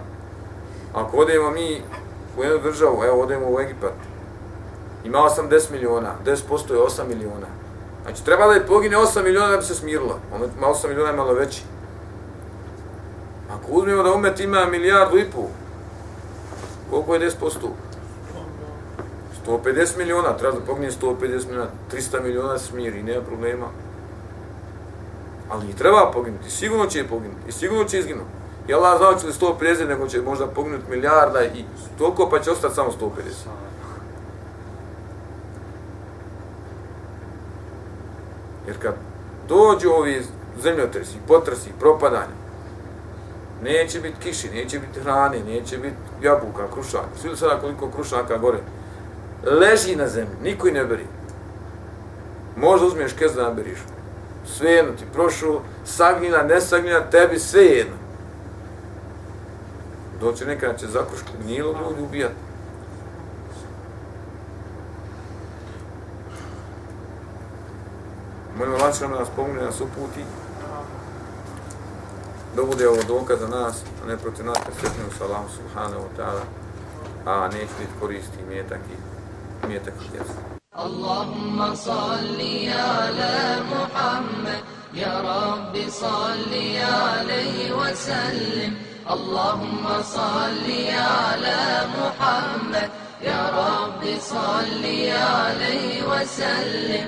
Ako 0.94 1.18
odemo 1.18 1.52
mi 1.52 1.82
u 2.38 2.44
jednu 2.44 2.60
državu, 2.60 3.04
evo 3.04 3.22
odemo 3.22 3.46
u 3.50 3.60
Egipat, 3.60 3.94
ima 5.04 5.18
80 5.18 5.72
miliona, 5.72 6.14
10% 6.26 6.74
je 6.74 6.80
8 6.80 7.08
miliona. 7.08 7.48
Znači, 8.04 8.26
treba 8.26 8.48
da 8.48 8.54
je 8.54 8.66
pogine 8.66 8.98
8 8.98 9.24
miliona 9.24 9.48
da 9.48 9.58
bi 9.58 9.64
se 9.64 9.76
smirilo. 9.76 10.20
Ono 10.36 10.46
8 10.62 10.88
miliona 10.88 11.10
je 11.10 11.18
malo 11.18 11.34
veći. 11.34 11.64
Ako 13.54 13.72
uzmemo 13.72 14.04
da 14.04 14.14
umet 14.14 14.40
ima 14.40 14.66
milijardu 14.66 15.18
i 15.18 15.32
pol, 15.32 15.48
koliko 16.90 17.16
je 17.16 17.30
10%? 17.30 17.50
150 19.48 19.98
miliona, 19.98 20.38
treba 20.38 20.60
da 20.60 20.66
pogine 20.66 20.92
150 20.92 21.48
miliona, 21.48 21.70
300 21.94 22.24
miliona 22.24 22.58
smiri, 22.58 23.04
nema 23.04 23.22
problema. 23.22 23.66
Ali 25.50 25.70
i 25.70 25.76
treba 25.76 26.12
poginuti, 26.14 26.52
sigurno 26.52 26.86
će 26.86 27.08
poginuti, 27.08 27.42
i 27.48 27.52
sigurno 27.52 27.84
će 27.84 28.00
izginuti. 28.00 28.30
I 28.68 28.74
Allah 28.74 28.98
znao 28.98 29.16
će 29.16 29.28
li 29.28 29.34
150, 29.34 29.88
nego 29.88 30.08
će 30.08 30.22
možda 30.22 30.48
poginuti 30.48 30.90
milijarda 30.90 31.44
i 31.44 31.66
toliko, 31.98 32.30
pa 32.30 32.40
će 32.40 32.52
ostati 32.52 32.76
samo 32.76 32.92
150. 32.92 33.12
Jer 38.68 38.78
kad 38.80 38.96
dođu 39.48 39.90
ovi 39.90 40.24
zemljotresi, 40.64 41.18
potresi, 41.28 41.70
propadanje, 41.80 42.34
neće 43.64 44.00
biti 44.00 44.16
kiši, 44.20 44.50
neće 44.50 44.80
biti 44.80 45.00
hrane, 45.00 45.40
neće 45.40 45.78
biti 45.78 45.96
jabuka, 46.22 46.68
krušaka. 46.74 47.18
Svi 47.22 47.36
sada 47.36 47.60
koliko 47.60 47.92
krušaka 47.92 48.38
gore. 48.38 48.60
Leži 49.46 49.96
na 49.96 50.08
zemlji, 50.08 50.36
niko 50.44 50.68
i 50.68 50.72
ne 50.72 50.86
beri. 50.86 51.06
Možda 52.56 52.88
uzmeš 52.88 53.14
kez 53.14 53.34
da 53.36 53.44
naberiš. 53.44 53.80
Sve 54.46 54.72
jedno 54.72 54.92
ti 54.92 55.04
prošlo, 55.14 55.62
sagnila, 55.86 56.44
ne 56.44 56.62
sagnila, 56.62 57.10
tebi 57.10 57.40
sve 57.40 57.64
jedno. 57.64 57.96
Doće 60.20 60.46
nekada 60.46 60.78
će 60.78 60.88
zakrušku 60.88 61.30
gnilo 61.44 61.72
ljudi 61.72 62.02
ubijati. 62.02 62.36
Molim 68.58 68.74
Allah 68.74 68.98
će 68.98 69.08
nam 69.08 69.12
nas 69.12 69.30
pomogne, 69.36 69.62
nas 69.62 69.82
uputi. 69.82 70.26
Da 72.56 72.64
bude 72.64 72.88
ovo 72.88 73.00
dokaz 73.08 73.40
za 73.40 73.48
nas, 73.48 73.82
a 74.04 74.08
ne 74.08 74.18
protiv 74.18 74.46
nas, 74.46 74.58
kad 74.66 74.74
sretnemo 74.74 75.10
sa 75.18 75.24
Allahom 75.24 75.50
subhanahu 75.50 76.02
wa 76.02 76.22
ta'ala, 76.22 76.44
a 77.26 77.48
neće 77.48 77.74
biti 77.80 78.00
koristi 78.00 78.38
mjetak 78.50 78.50
i 78.50 78.54
mjetak 78.54 78.80
i 79.08 79.11
djeca. 79.68 80.26
اللهم 80.80 81.76
صل 81.76 82.42
على 82.70 83.60
محمد. 83.72 84.64
يا 84.94 85.22
رب 85.22 85.90
صل 85.90 86.54
عليه 86.82 87.72
وسلم. 87.72 88.76
اللهم 89.12 90.02
صل 90.02 90.68
على 90.92 91.88
محمد. 91.98 92.90
يا 93.22 93.42
رب 93.50 94.20
صل 94.20 94.86
عليه 95.12 96.04
وسلم. 96.08 97.08